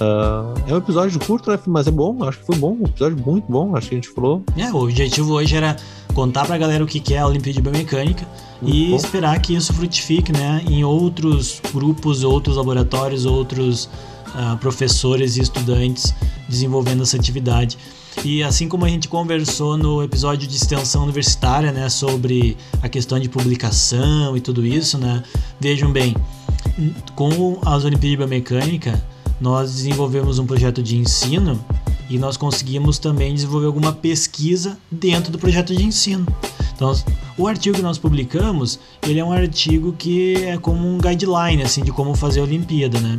Uh, 0.00 0.54
é 0.68 0.74
um 0.74 0.78
episódio 0.78 1.18
curto, 1.20 1.50
né? 1.50 1.58
Mas 1.66 1.86
é 1.86 1.90
bom, 1.90 2.22
acho 2.24 2.38
que 2.38 2.46
foi 2.46 2.56
bom, 2.56 2.76
um 2.80 2.84
episódio 2.84 3.18
muito 3.18 3.50
bom, 3.50 3.76
acho 3.76 3.88
que 3.88 3.94
a 3.94 3.98
gente 3.98 4.08
falou. 4.08 4.42
É, 4.56 4.70
o 4.72 4.76
objetivo 4.76 5.34
hoje 5.34 5.56
era 5.56 5.76
contar 6.14 6.46
pra 6.46 6.56
galera 6.56 6.82
o 6.82 6.86
que 6.86 7.12
é 7.12 7.18
a 7.18 7.26
Olimpíada 7.26 7.54
de 7.54 7.62
Biomecânica 7.62 8.26
muito 8.60 8.76
e 8.76 8.90
bom. 8.90 8.96
esperar 8.96 9.40
que 9.40 9.54
isso 9.54 9.72
frutifique, 9.72 10.32
né? 10.32 10.62
Em 10.68 10.84
outros 10.84 11.60
grupos, 11.72 12.24
outros 12.24 12.56
laboratórios, 12.56 13.24
outros 13.24 13.88
uh, 14.28 14.56
professores 14.58 15.36
e 15.36 15.42
estudantes 15.42 16.14
desenvolvendo 16.48 17.02
essa 17.02 17.16
atividade. 17.16 17.78
E 18.24 18.42
assim 18.42 18.68
como 18.68 18.84
a 18.84 18.88
gente 18.88 19.08
conversou 19.08 19.76
no 19.76 20.02
episódio 20.02 20.48
de 20.48 20.56
extensão 20.56 21.04
universitária, 21.04 21.70
né, 21.70 21.88
sobre 21.88 22.56
a 22.82 22.88
questão 22.88 23.18
de 23.20 23.28
publicação 23.28 24.36
e 24.36 24.40
tudo 24.40 24.66
isso, 24.66 24.98
né? 24.98 25.22
Vejam 25.60 25.92
bem, 25.92 26.16
com 27.14 27.58
as 27.64 27.84
Olimpíadas 27.84 28.10
de 28.10 28.16
Biomecânica, 28.16 29.00
nós 29.40 29.72
desenvolvemos 29.72 30.38
um 30.38 30.46
projeto 30.46 30.82
de 30.82 30.96
ensino 30.96 31.64
e 32.10 32.18
nós 32.18 32.36
conseguimos 32.36 32.98
também 32.98 33.34
desenvolver 33.34 33.66
alguma 33.66 33.92
pesquisa 33.92 34.76
dentro 34.90 35.30
do 35.30 35.38
projeto 35.38 35.74
de 35.74 35.84
ensino. 35.84 36.26
Então, 36.78 36.94
o 37.36 37.48
artigo 37.48 37.74
que 37.74 37.82
nós 37.82 37.98
publicamos, 37.98 38.78
ele 39.02 39.18
é 39.18 39.24
um 39.24 39.32
artigo 39.32 39.92
que 39.98 40.36
é 40.44 40.56
como 40.56 40.86
um 40.86 40.96
guideline 40.96 41.60
assim 41.64 41.82
de 41.82 41.90
como 41.90 42.14
fazer 42.14 42.38
a 42.38 42.44
Olimpíada, 42.44 43.00
né? 43.00 43.18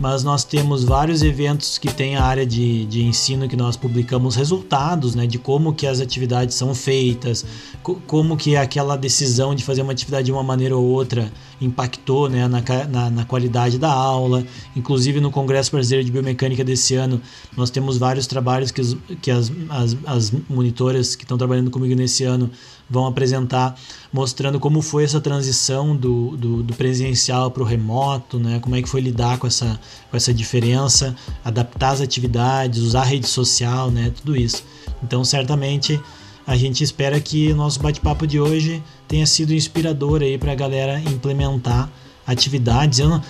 mas 0.00 0.22
nós 0.22 0.44
temos 0.44 0.84
vários 0.84 1.22
eventos 1.22 1.76
que 1.76 1.92
tem 1.92 2.14
a 2.14 2.22
área 2.22 2.46
de, 2.46 2.86
de 2.86 3.02
ensino 3.02 3.48
que 3.48 3.56
nós 3.56 3.76
publicamos 3.76 4.36
resultados, 4.36 5.14
né, 5.14 5.26
de 5.26 5.38
como 5.38 5.74
que 5.74 5.86
as 5.86 6.00
atividades 6.00 6.54
são 6.54 6.74
feitas, 6.74 7.44
co 7.82 7.96
como 8.06 8.36
que 8.36 8.56
aquela 8.56 8.96
decisão 8.96 9.54
de 9.54 9.64
fazer 9.64 9.82
uma 9.82 9.92
atividade 9.92 10.26
de 10.26 10.32
uma 10.32 10.42
maneira 10.42 10.76
ou 10.76 10.84
outra 10.84 11.32
impactou 11.60 12.28
né, 12.28 12.46
na, 12.46 12.62
na, 12.88 13.10
na, 13.10 13.24
qualidade 13.24 13.78
da 13.78 13.92
aula. 13.92 14.44
Inclusive 14.76 15.20
no 15.20 15.30
Congresso 15.30 15.72
Brasileiro 15.72 16.04
de 16.04 16.12
Biomecânica 16.12 16.62
desse 16.62 16.94
ano, 16.94 17.20
nós 17.56 17.70
temos 17.70 17.98
vários 17.98 18.26
trabalhos 18.28 18.70
que, 18.70 18.80
os, 18.80 18.96
que 19.20 19.30
as, 19.30 19.50
as, 19.68 19.96
as 20.06 20.32
monitoras 20.48 21.16
que 21.16 21.24
estão 21.24 21.36
trabalhando 21.36 21.70
comigo 21.70 21.96
nesse 21.96 22.22
ano 22.22 22.50
vão 22.88 23.06
apresentar, 23.06 23.78
mostrando 24.12 24.58
como 24.58 24.80
foi 24.80 25.04
essa 25.04 25.20
transição 25.20 25.94
do, 25.94 26.36
do, 26.36 26.62
do 26.62 26.74
presencial 26.74 27.50
para 27.50 27.62
o 27.62 27.66
remoto, 27.66 28.38
né? 28.38 28.58
como 28.60 28.76
é 28.76 28.82
que 28.82 28.88
foi 28.88 29.00
lidar 29.00 29.38
com 29.38 29.46
essa, 29.46 29.78
com 30.10 30.16
essa 30.16 30.32
diferença, 30.32 31.14
adaptar 31.44 31.90
as 31.90 32.00
atividades, 32.00 32.80
usar 32.82 33.02
a 33.02 33.04
rede 33.04 33.26
social, 33.26 33.90
né? 33.90 34.12
tudo 34.16 34.36
isso. 34.36 34.64
Então, 35.02 35.22
certamente 35.24 36.00
a 36.46 36.56
gente 36.56 36.82
espera 36.82 37.20
que 37.20 37.52
o 37.52 37.56
nosso 37.56 37.78
bate-papo 37.80 38.26
de 38.26 38.40
hoje 38.40 38.82
tenha 39.06 39.26
sido 39.26 39.52
inspirador 39.52 40.22
aí 40.22 40.38
para 40.38 40.52
a 40.52 40.54
galera 40.54 40.98
implementar 41.00 41.90
atividades. 42.26 42.98
Eu 42.98 43.08
não, 43.08 43.22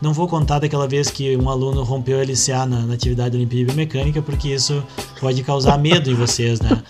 não 0.00 0.12
vou 0.12 0.26
contar 0.26 0.58
daquela 0.58 0.86
vez 0.86 1.10
que 1.10 1.36
um 1.36 1.48
aluno 1.48 1.82
rompeu 1.82 2.18
o 2.18 2.22
LCA 2.22 2.66
na, 2.66 2.80
na 2.80 2.94
atividade 2.94 3.36
Olimpíada 3.36 3.66
Biomecânica, 3.66 4.22
porque 4.22 4.48
isso 4.48 4.82
pode 5.20 5.42
causar 5.42 5.76
medo 5.76 6.10
em 6.10 6.14
vocês, 6.14 6.60
né? 6.60 6.82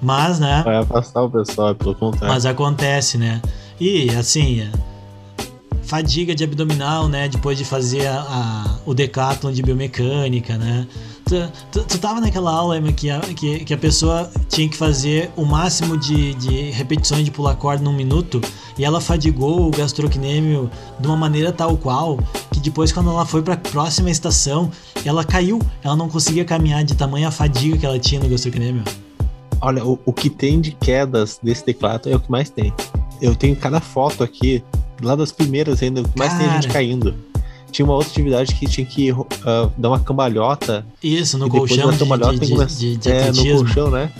Mas, 0.00 0.38
né? 0.38 0.62
Vai 0.64 0.76
afastar 0.76 1.22
o 1.22 1.30
pessoal, 1.30 1.74
pelo 1.74 1.94
contrário. 1.94 2.28
Mas 2.28 2.46
acontece, 2.46 3.18
né? 3.18 3.40
E, 3.80 4.10
assim, 4.10 4.68
fadiga 5.82 6.34
de 6.34 6.44
abdominal, 6.44 7.08
né? 7.08 7.28
Depois 7.28 7.56
de 7.56 7.64
fazer 7.64 8.06
a, 8.06 8.20
a 8.20 8.76
o 8.84 8.94
decathlon 8.94 9.52
de 9.52 9.62
biomecânica, 9.62 10.56
né? 10.56 10.86
Tu, 11.24 11.34
tu, 11.72 11.84
tu 11.84 11.98
tava 11.98 12.20
naquela 12.20 12.52
aula, 12.52 12.78
Emma, 12.78 12.92
que 12.92 13.10
a, 13.10 13.18
que, 13.20 13.64
que 13.64 13.74
a 13.74 13.76
pessoa 13.76 14.30
tinha 14.48 14.68
que 14.68 14.76
fazer 14.76 15.28
o 15.36 15.44
máximo 15.44 15.96
de, 15.96 16.34
de 16.34 16.70
repetições 16.70 17.24
de 17.24 17.32
pular 17.32 17.56
corda 17.56 17.82
num 17.82 17.92
minuto 17.92 18.40
e 18.78 18.84
ela 18.84 19.00
fadigou 19.00 19.66
o 19.66 19.70
gastrocnêmio 19.72 20.70
de 21.00 21.06
uma 21.06 21.16
maneira 21.16 21.50
tal 21.50 21.76
qual 21.76 22.18
que 22.52 22.60
depois, 22.60 22.92
quando 22.92 23.10
ela 23.10 23.26
foi 23.26 23.42
para 23.42 23.54
a 23.54 23.56
próxima 23.56 24.08
estação, 24.08 24.70
ela 25.04 25.24
caiu. 25.24 25.60
Ela 25.82 25.96
não 25.96 26.08
conseguia 26.08 26.44
caminhar 26.44 26.84
de 26.84 26.94
tamanha 26.94 27.30
fadiga 27.30 27.76
que 27.76 27.86
ela 27.86 27.98
tinha 27.98 28.20
no 28.20 28.28
gastrocnêmio. 28.28 28.84
Olha, 29.60 29.84
o, 29.84 29.98
o 30.04 30.12
que 30.12 30.28
tem 30.28 30.60
de 30.60 30.72
quedas 30.72 31.38
desse 31.42 31.64
teclado 31.64 32.08
é 32.08 32.16
o 32.16 32.20
que 32.20 32.30
mais 32.30 32.50
tem. 32.50 32.72
Eu 33.20 33.34
tenho 33.34 33.56
cada 33.56 33.80
foto 33.80 34.22
aqui, 34.22 34.62
lá 35.02 35.16
das 35.16 35.32
primeiras 35.32 35.82
ainda, 35.82 36.02
o 36.02 36.08
que 36.08 36.18
mais 36.18 36.36
tem 36.36 36.50
gente 36.50 36.68
caindo 36.68 37.14
tinha 37.76 37.84
uma 37.84 37.94
outra 37.94 38.10
atividade 38.10 38.54
que 38.54 38.66
tinha 38.66 38.86
que 38.86 39.12
uh, 39.12 39.26
dar 39.76 39.88
uma 39.88 40.00
cambalhota. 40.00 40.86
Isso, 41.02 41.36
no 41.36 41.48
colchão. 41.48 41.90
De, 41.90 41.98
cambalhota 41.98 42.38
de, 42.38 42.66
de, 42.66 42.96
de, 42.96 43.10
é, 43.10 43.30
no 43.32 43.58
colchão, 43.58 43.90
né? 43.90 44.10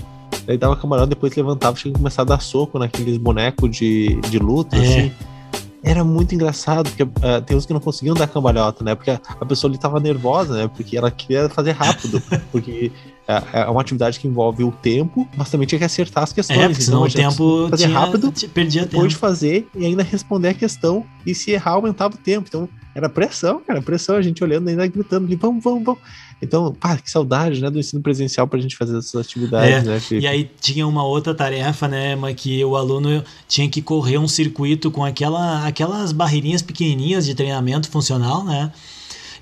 Aí 0.46 0.58
dava 0.58 0.76
cambalhota, 0.76 1.08
depois 1.08 1.34
levantava, 1.34 1.76
tinha 1.76 1.92
que 1.92 1.98
começar 1.98 2.22
a 2.22 2.24
dar 2.24 2.40
soco 2.40 2.78
naqueles 2.78 3.16
bonecos 3.16 3.70
de, 3.70 4.20
de 4.28 4.38
luta, 4.38 4.76
é. 4.76 4.80
assim. 4.80 5.12
Era 5.82 6.04
muito 6.04 6.34
engraçado, 6.34 6.88
porque 6.90 7.04
uh, 7.04 7.40
tem 7.44 7.56
uns 7.56 7.64
que 7.64 7.72
não 7.72 7.80
conseguiam 7.80 8.14
dar 8.14 8.26
cambalhota, 8.26 8.84
né? 8.84 8.94
Porque 8.94 9.10
a, 9.10 9.20
a 9.40 9.44
pessoa 9.44 9.70
ali 9.70 9.78
tava 9.78 10.00
nervosa, 10.00 10.54
né? 10.54 10.68
Porque 10.68 10.96
ela 10.96 11.10
queria 11.10 11.48
fazer 11.48 11.72
rápido. 11.72 12.22
porque 12.52 12.92
é, 13.28 13.62
é 13.62 13.64
uma 13.66 13.80
atividade 13.80 14.20
que 14.20 14.28
envolve 14.28 14.62
o 14.62 14.70
tempo, 14.70 15.28
mas 15.36 15.50
também 15.50 15.66
tinha 15.66 15.78
que 15.78 15.84
acertar 15.84 16.22
as 16.24 16.32
questões. 16.32 16.58
É, 16.58 16.68
porque 16.68 16.82
senão 16.82 17.06
então, 17.06 17.28
o 17.28 17.30
tempo 17.30 17.68
fazer 17.70 17.86
tinha, 17.86 17.98
rápido, 17.98 18.32
perdia 18.54 18.86
tempo. 18.86 19.08
de 19.08 19.16
fazer 19.16 19.68
e 19.74 19.84
ainda 19.84 20.02
responder 20.02 20.48
a 20.48 20.54
questão. 20.54 21.04
E 21.24 21.34
se 21.34 21.50
errar, 21.50 21.72
aumentava 21.72 22.14
o 22.14 22.18
tempo. 22.18 22.46
Então, 22.48 22.68
era 22.94 23.08
pressão, 23.08 23.60
cara, 23.66 23.82
pressão, 23.82 24.16
a 24.16 24.22
gente 24.22 24.42
olhando 24.42 24.68
ainda 24.68 24.86
gritando, 24.86 25.28
vamos, 25.36 25.62
vamos, 25.62 25.84
vamos. 25.84 26.00
Então, 26.40 26.72
pá, 26.72 26.96
que 26.96 27.10
saudade, 27.10 27.60
né, 27.60 27.70
do 27.70 27.78
ensino 27.78 28.02
presencial 28.02 28.46
pra 28.46 28.60
gente 28.60 28.76
fazer 28.76 28.96
essas 28.96 29.16
atividades, 29.16 29.70
é, 29.70 29.82
né, 29.82 30.00
Felipe? 30.00 30.24
E 30.24 30.28
aí 30.28 30.50
tinha 30.60 30.86
uma 30.86 31.04
outra 31.04 31.34
tarefa, 31.34 31.88
né, 31.88 32.14
mas 32.14 32.34
que 32.36 32.64
o 32.64 32.76
aluno 32.76 33.24
tinha 33.48 33.68
que 33.68 33.82
correr 33.82 34.18
um 34.18 34.28
circuito 34.28 34.90
com 34.90 35.04
aquela, 35.04 35.66
aquelas 35.66 36.12
barreirinhas 36.12 36.62
pequenininhas 36.62 37.24
de 37.24 37.34
treinamento 37.34 37.90
funcional, 37.90 38.44
né, 38.44 38.70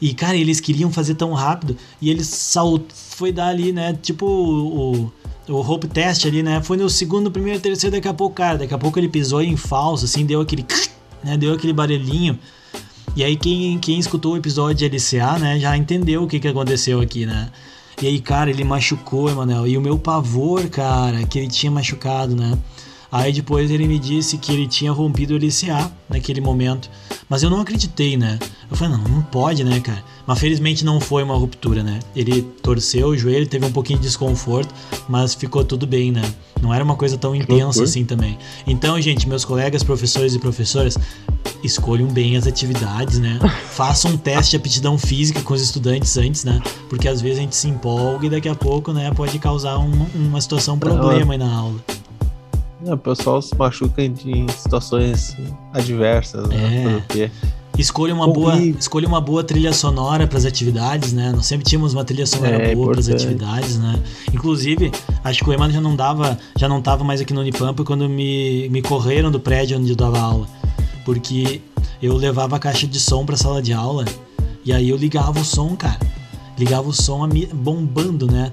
e, 0.05 0.13
cara, 0.13 0.37
eles 0.37 0.61
queriam 0.61 0.93
fazer 0.93 1.15
tão 1.15 1.33
rápido 1.33 1.79
e 1.99 2.11
eles 2.11 2.27
sal... 2.27 2.79
foi 2.93 3.33
dar 3.33 3.49
ali, 3.49 3.73
né? 3.73 3.97
Tipo 4.03 4.27
o, 4.27 5.11
o 5.49 5.61
hope 5.61 5.89
test 5.89 6.27
ali, 6.27 6.43
né? 6.43 6.63
Foi 6.63 6.77
no 6.77 6.91
segundo, 6.91 7.31
primeiro, 7.31 7.59
terceiro, 7.59 7.97
daqui 7.97 8.07
a 8.07 8.13
pouco, 8.13 8.37
cara, 8.37 8.59
daqui 8.59 8.75
a 8.75 8.77
pouco 8.77 8.99
ele 8.99 9.09
pisou 9.09 9.41
em 9.41 9.57
falso, 9.57 10.05
assim, 10.05 10.27
deu 10.27 10.43
aquele. 10.43 10.67
Né, 11.23 11.39
deu 11.39 11.55
aquele 11.55 11.73
barulhinho. 11.73 12.39
E 13.17 13.25
aí 13.25 13.35
quem, 13.35 13.79
quem 13.79 13.99
escutou 13.99 14.35
o 14.35 14.37
episódio 14.37 14.87
de 14.87 14.95
LCA, 14.95 15.39
né, 15.39 15.59
já 15.59 15.75
entendeu 15.75 16.25
o 16.25 16.27
que, 16.27 16.39
que 16.39 16.49
aconteceu 16.49 17.01
aqui, 17.01 17.25
né? 17.25 17.51
E 18.03 18.07
aí, 18.07 18.21
cara, 18.21 18.51
ele 18.51 18.63
machucou, 18.63 19.31
Emanuel. 19.31 19.67
E 19.67 19.79
o 19.79 19.81
meu 19.81 19.99
pavor, 19.99 20.69
cara, 20.69 21.25
que 21.25 21.39
ele 21.39 21.49
tinha 21.49 21.73
machucado, 21.73 22.37
né? 22.37 22.59
Aí 23.15 23.33
depois 23.33 23.71
ele 23.71 23.87
me 23.87 23.97
disse 23.97 24.37
que 24.37 24.51
ele 24.51 24.67
tinha 24.67 24.91
rompido 24.91 25.35
o 25.35 25.37
LCA 25.37 25.89
naquele 26.09 26.41
momento. 26.41 26.91
Mas 27.29 27.45
eu 27.45 27.49
não 27.49 27.61
acreditei, 27.61 28.17
né? 28.17 28.41
Eu 28.69 28.77
falei, 28.77 28.97
não, 28.97 29.05
não 29.05 29.23
pode, 29.23 29.63
né, 29.63 29.79
cara? 29.79 30.03
Mas 30.27 30.37
felizmente 30.41 30.85
não 30.85 31.01
foi 31.01 31.23
uma 31.23 31.37
ruptura, 31.37 31.85
né? 31.85 32.01
Ele 32.17 32.43
torceu 32.43 33.07
o 33.07 33.17
joelho, 33.17 33.47
teve 33.47 33.65
um 33.65 33.71
pouquinho 33.71 34.01
de 34.01 34.07
desconforto, 34.07 34.75
mas 35.09 35.33
ficou 35.33 35.65
tudo 35.65 35.87
bem, 35.87 36.11
né? 36.11 36.23
Não 36.61 36.75
era 36.75 36.83
uma 36.83 36.97
coisa 36.97 37.17
tão 37.17 37.37
intensa 37.37 37.85
assim 37.85 38.05
também. 38.05 38.37
Então, 38.67 39.01
gente, 39.01 39.29
meus 39.29 39.45
colegas 39.45 39.85
professores 39.85 40.35
e 40.35 40.41
professoras, 40.41 40.99
escolham 41.63 42.09
bem 42.09 42.37
as 42.37 42.49
atividades, 42.49 43.21
né? 43.21 43.39
Façam 43.71 44.11
um 44.11 44.17
teste 44.17 44.51
de 44.51 44.57
aptidão 44.57 44.99
física 44.99 45.41
com 45.41 45.55
os 45.55 45.63
estudantes 45.63 46.17
antes, 46.17 46.43
né? 46.43 46.61
Porque 46.89 47.07
às 47.07 47.21
vezes 47.21 47.39
a 47.39 47.43
gente 47.43 47.55
se 47.55 47.69
empolga 47.69 48.27
e 48.27 48.31
daqui 48.31 48.49
a 48.49 48.57
pouco, 48.57 48.93
né, 48.93 49.13
pode 49.15 49.39
causar 49.39 49.79
um, 49.79 50.07
uma 50.17 50.41
situação, 50.41 50.77
problema 50.77 51.35
aí 51.35 51.39
na 51.39 51.55
aula. 51.55 51.81
O 52.93 52.97
pessoal 52.99 53.41
se 53.41 53.57
machuca 53.57 54.03
em, 54.03 54.47
situações 54.49 55.37
adversas, 55.73 56.49
né? 56.49 57.03
É. 57.17 57.31
Escolha 57.77 58.15
uma, 58.15 58.29
boa, 58.29 58.57
escolha 58.57 59.09
uma 59.09 59.21
boa 59.21 59.43
trilha 59.43 59.73
sonora 59.73 60.29
para 60.29 60.39
as 60.39 60.45
atividades, 60.45 61.13
né? 61.13 61.33
Nós 61.35 61.47
sempre 61.47 61.67
tínhamos 61.67 61.93
uma 61.93 62.05
trilha 62.05 62.25
sonora 62.25 62.57
é, 62.57 62.75
boa 62.75 62.93
para 62.93 63.01
as 63.01 63.09
atividades, 63.09 63.79
né? 63.79 64.01
Inclusive, 64.33 64.93
acho 65.25 65.43
que 65.43 65.51
o 65.51 65.53
Emmanuel 65.53 65.75
já 65.75 65.81
não 65.81 65.97
dava, 65.97 66.39
já 66.57 66.69
não 66.69 66.81
tava 66.81 67.03
mais 67.03 67.21
aqui 67.21 67.35
no 67.35 67.41
Unipampa 67.41 67.83
quando 67.83 68.09
me, 68.09 68.69
me 68.69 68.81
correram 68.81 69.29
do 69.29 69.41
prédio 69.41 69.77
onde 69.77 69.91
eu 69.91 69.97
dava 69.97 70.21
aula. 70.21 70.47
Porque 71.05 71.61
eu 72.01 72.17
levava 72.17 72.55
a 72.57 72.59
caixa 72.61 72.87
de 72.87 73.01
som 73.01 73.27
para 73.27 73.35
a 73.35 73.39
sala 73.39 73.61
de 73.61 73.73
aula 73.73 74.05
e 74.65 74.73
aí 74.73 74.89
eu 74.89 74.97
ligava 74.97 75.41
o 75.41 75.45
som, 75.45 75.75
cara. 75.75 75.99
Ligava 76.57 76.89
o 76.89 76.93
som 76.93 77.29
bombando, 77.53 78.31
né? 78.31 78.53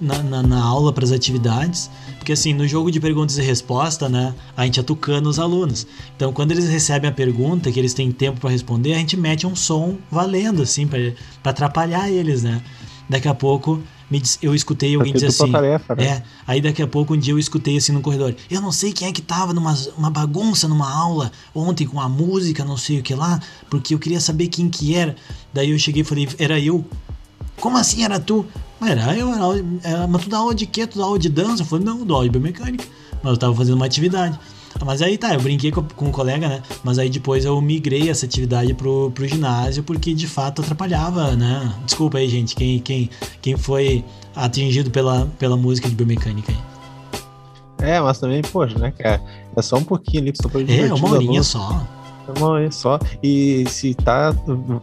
Na, 0.00 0.22
na, 0.22 0.42
na 0.42 0.62
aula 0.62 0.92
para 0.92 1.04
as 1.04 1.12
atividades 1.12 1.90
porque 2.28 2.34
assim, 2.34 2.52
no 2.52 2.68
jogo 2.68 2.90
de 2.90 3.00
perguntas 3.00 3.38
e 3.38 3.42
respostas, 3.42 4.10
né, 4.10 4.34
a 4.54 4.62
gente 4.66 4.78
atucando 4.78 5.30
os 5.30 5.38
alunos. 5.38 5.86
Então, 6.14 6.30
quando 6.30 6.52
eles 6.52 6.68
recebem 6.68 7.08
a 7.08 7.12
pergunta, 7.12 7.72
que 7.72 7.78
eles 7.78 7.94
têm 7.94 8.12
tempo 8.12 8.38
para 8.38 8.50
responder, 8.50 8.92
a 8.92 8.98
gente 8.98 9.16
mete 9.16 9.46
um 9.46 9.56
som 9.56 9.96
valendo, 10.10 10.60
assim, 10.60 10.86
para 10.86 11.00
atrapalhar 11.42 12.10
eles, 12.10 12.42
né? 12.42 12.60
Daqui 13.08 13.28
a 13.28 13.34
pouco 13.34 13.82
eu 14.42 14.54
escutei 14.54 14.94
alguém 14.94 15.14
dizer 15.14 15.28
assim. 15.28 15.50
Tarefa, 15.50 15.94
né? 15.94 16.04
É, 16.04 16.22
aí 16.46 16.60
daqui 16.60 16.82
a 16.82 16.86
pouco 16.86 17.14
um 17.14 17.16
dia 17.16 17.32
eu 17.32 17.38
escutei 17.38 17.78
assim 17.78 17.92
no 17.92 18.02
corredor. 18.02 18.34
Eu 18.50 18.60
não 18.60 18.72
sei 18.72 18.92
quem 18.92 19.08
é 19.08 19.12
que 19.12 19.22
tava 19.22 19.54
numa 19.54 19.74
uma 19.96 20.10
bagunça 20.10 20.68
numa 20.68 20.90
aula 20.90 21.32
ontem 21.54 21.86
com 21.86 21.98
a 21.98 22.10
música, 22.10 22.62
não 22.62 22.76
sei 22.76 23.00
o 23.00 23.02
que 23.02 23.14
lá, 23.14 23.40
porque 23.70 23.94
eu 23.94 23.98
queria 23.98 24.20
saber 24.20 24.48
quem 24.48 24.68
que 24.68 24.94
era. 24.94 25.16
Daí 25.54 25.70
eu 25.70 25.78
cheguei 25.78 26.02
e 26.02 26.04
falei, 26.04 26.28
era 26.38 26.60
eu. 26.60 26.84
Como 27.58 27.78
assim 27.78 28.04
era 28.04 28.20
tu? 28.20 28.46
Mas 28.80 28.90
era 28.90 29.16
eu, 29.16 29.32
era, 29.32 29.44
era, 29.82 30.06
mas 30.06 30.22
tu 30.22 30.30
dá 30.30 30.38
aula 30.38 30.54
de 30.54 30.66
quê? 30.66 30.86
Tu 30.86 30.98
dá 30.98 31.04
aula 31.04 31.18
de 31.18 31.28
dança? 31.28 31.62
Eu 31.62 31.66
falei, 31.66 31.84
não, 31.84 32.04
dou 32.04 32.16
aula 32.16 32.28
de 32.28 32.30
biomecânica. 32.30 32.84
Mas 33.22 33.32
eu 33.32 33.38
tava 33.38 33.54
fazendo 33.54 33.74
uma 33.74 33.86
atividade. 33.86 34.38
Mas 34.84 35.02
aí 35.02 35.18
tá, 35.18 35.34
eu 35.34 35.40
brinquei 35.40 35.72
com, 35.72 35.82
com 35.82 36.06
um 36.06 36.12
colega, 36.12 36.48
né? 36.48 36.62
Mas 36.84 36.98
aí 36.98 37.10
depois 37.10 37.44
eu 37.44 37.60
migrei 37.60 38.08
essa 38.08 38.26
atividade 38.26 38.74
pro, 38.74 39.10
pro 39.10 39.26
ginásio 39.26 39.82
porque 39.82 40.14
de 40.14 40.26
fato 40.26 40.62
atrapalhava, 40.62 41.34
né? 41.34 41.74
Desculpa 41.84 42.18
aí, 42.18 42.28
gente, 42.28 42.54
quem, 42.54 42.78
quem, 42.78 43.10
quem 43.42 43.56
foi 43.56 44.04
atingido 44.36 44.90
pela, 44.90 45.26
pela 45.38 45.56
música 45.56 45.88
de 45.88 45.94
biomecânica 45.94 46.52
aí. 46.52 46.58
É, 47.80 48.00
mas 48.00 48.18
também, 48.18 48.42
poxa, 48.42 48.78
né, 48.78 48.92
cara? 48.92 49.22
É 49.56 49.62
só 49.62 49.76
um 49.76 49.84
pouquinho 49.84 50.22
ali, 50.22 50.32
só 50.40 50.48
pra 50.48 50.60
É, 50.60 50.92
uma 50.92 51.10
horinha 51.10 51.42
só. 51.42 51.84
Uma 52.36 52.48
horinha 52.48 52.72
só. 52.72 52.98
E 53.22 53.64
se 53.68 53.94
tá. 53.94 54.34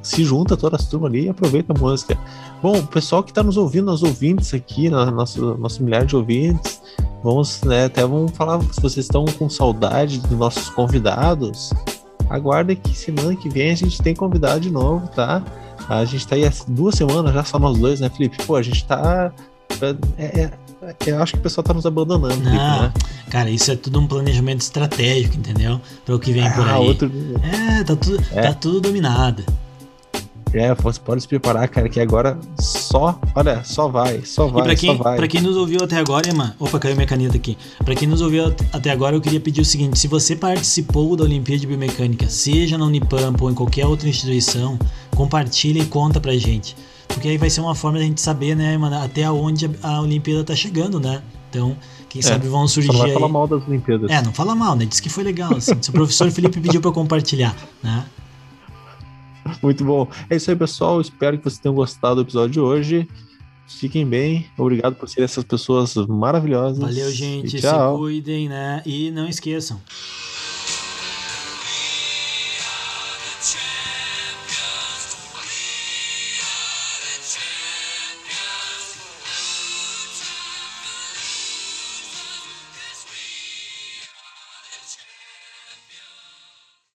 Se 0.02 0.24
junta 0.24 0.58
toda 0.58 0.76
as 0.76 0.86
turmas 0.88 1.12
ali 1.12 1.26
e 1.26 1.30
aproveita 1.30 1.74
a 1.74 1.80
música. 1.80 2.18
Bom, 2.66 2.80
o 2.80 2.88
pessoal 2.88 3.22
que 3.22 3.30
está 3.30 3.44
nos 3.44 3.58
ouvindo, 3.58 3.92
os 3.92 4.02
ouvintes 4.02 4.52
aqui, 4.52 4.90
nosso, 4.90 5.56
nosso 5.56 5.84
milhar 5.84 6.04
de 6.04 6.16
ouvintes, 6.16 6.82
vamos, 7.24 7.62
né, 7.62 7.86
até 7.86 8.02
vamos 8.02 8.32
falar, 8.32 8.60
se 8.60 8.82
vocês 8.82 9.06
estão 9.06 9.24
com 9.24 9.48
saudade 9.48 10.18
dos 10.18 10.32
nossos 10.32 10.68
convidados, 10.72 11.72
aguardem 12.28 12.76
que 12.76 12.98
semana 12.98 13.36
que 13.36 13.50
vem 13.50 13.70
a 13.70 13.76
gente 13.76 14.02
tem 14.02 14.16
convidado 14.16 14.62
de 14.62 14.72
novo, 14.72 15.08
tá? 15.10 15.44
A 15.88 16.04
gente 16.06 16.28
tá 16.28 16.34
aí 16.34 16.44
há 16.44 16.52
duas 16.68 16.96
semanas 16.96 17.36
já, 17.36 17.44
só 17.44 17.60
nós 17.60 17.78
dois, 17.78 18.00
né, 18.00 18.10
Felipe? 18.10 18.44
Pô, 18.48 18.56
a 18.56 18.64
gente 18.64 18.84
tá. 18.84 19.32
É, 20.18 20.26
é, 20.40 20.52
eu 21.06 21.22
acho 21.22 21.34
que 21.34 21.40
o 21.40 21.44
pessoal 21.44 21.64
tá 21.64 21.72
nos 21.72 21.86
abandonando, 21.86 22.36
Não, 22.38 22.46
Felipe, 22.46 22.58
né? 22.58 22.94
Cara, 23.30 23.52
isso 23.52 23.72
é 23.72 23.76
tudo 23.76 24.00
um 24.00 24.08
planejamento 24.08 24.62
estratégico, 24.62 25.38
entendeu? 25.38 25.80
Para 26.04 26.16
o 26.16 26.20
que 26.20 26.34
vem 26.34 26.48
ah, 26.48 26.54
por 26.56 26.68
aí. 26.68 26.88
Outro... 26.88 27.12
É, 27.44 27.84
tá 27.84 27.96
tudo, 27.96 28.24
é. 28.32 28.42
tá 28.42 28.54
tudo 28.56 28.82
dominado. 28.82 29.44
É, 30.58 30.74
pode 30.74 31.22
se 31.22 31.28
preparar, 31.28 31.68
cara, 31.68 31.90
que 31.90 32.00
agora 32.00 32.38
só, 32.58 33.20
olha, 33.36 33.62
só 33.66 33.90
vai, 33.90 34.22
só 34.24 34.48
vai, 34.48 34.62
e 34.62 34.64
pra 34.64 34.76
quem, 34.76 34.96
só 34.96 35.04
vai. 35.04 35.18
Pra 35.18 35.28
quem 35.28 35.42
nos 35.42 35.58
ouviu 35.58 35.80
até 35.84 35.98
agora, 35.98 36.34
mano, 36.34 36.54
opa, 36.58 36.80
caiu 36.80 36.96
minha 36.96 37.06
caneta 37.06 37.36
aqui. 37.36 37.58
Pra 37.84 37.94
quem 37.94 38.08
nos 38.08 38.22
ouviu 38.22 38.56
até 38.72 38.90
agora, 38.90 39.18
eu 39.18 39.22
queria 39.22 39.40
pedir 39.40 39.60
o 39.60 39.66
seguinte, 39.66 40.00
se 40.00 40.08
você 40.08 40.34
participou 40.34 41.16
da 41.18 41.26
Olimpíada 41.26 41.60
de 41.60 41.68
Biomecânica, 41.68 42.30
seja 42.30 42.78
na 42.78 42.86
Unipampa 42.86 43.44
ou 43.44 43.52
em 43.52 43.54
qualquer 43.54 43.86
outra 43.86 44.08
instituição, 44.08 44.80
compartilha 45.14 45.82
e 45.82 45.86
conta 45.86 46.22
pra 46.22 46.34
gente. 46.38 46.76
Porque 47.10 47.28
aí 47.28 47.38
vai 47.38 47.50
ser 47.50 47.60
uma 47.60 47.76
forma 47.76 48.00
da 48.00 48.06
gente 48.06 48.22
saber, 48.22 48.56
né, 48.56 48.78
mano, 48.78 48.98
até 48.98 49.30
onde 49.30 49.70
a 49.84 50.00
Olimpíada 50.00 50.44
tá 50.44 50.56
chegando, 50.56 51.02
né? 51.02 51.22
Então, 51.50 51.76
quem 52.08 52.20
é, 52.20 52.24
sabe 52.24 52.48
vão 52.48 52.66
surgir. 52.66 52.94
Não 52.94 53.00
vai 53.00 53.10
aí... 53.10 53.14
falar 53.14 53.28
mal 53.28 53.48
das 53.48 53.68
Olimpíadas. 53.68 54.10
É, 54.10 54.22
não 54.22 54.32
fala 54.32 54.56
mal, 54.56 54.76
né? 54.76 54.86
Diz 54.86 55.02
que 55.02 55.10
foi 55.10 55.24
legal. 55.24 55.54
Assim. 55.54 55.74
o 55.74 55.92
professor 55.92 56.32
Felipe 56.32 56.60
pediu 56.62 56.80
pra 56.80 56.92
compartilhar, 56.92 57.56
né? 57.84 58.06
Muito 59.62 59.84
bom. 59.84 60.08
É 60.30 60.36
isso 60.36 60.50
aí, 60.50 60.56
pessoal. 60.56 61.00
Espero 61.00 61.38
que 61.38 61.44
vocês 61.44 61.60
tenham 61.60 61.76
gostado 61.76 62.16
do 62.16 62.22
episódio 62.22 62.52
de 62.52 62.60
hoje. 62.60 63.08
Fiquem 63.68 64.06
bem. 64.06 64.46
Obrigado 64.58 64.96
por 64.96 65.10
serem 65.10 65.26
essas 65.26 65.44
pessoas 65.44 65.96
maravilhosas. 65.96 66.80
Valeu, 66.80 67.12
gente. 67.12 67.60
Se 67.60 67.68
cuidem, 67.98 68.48
né? 68.48 68.82
E 68.86 69.10
não 69.12 69.28
esqueçam. 69.28 69.80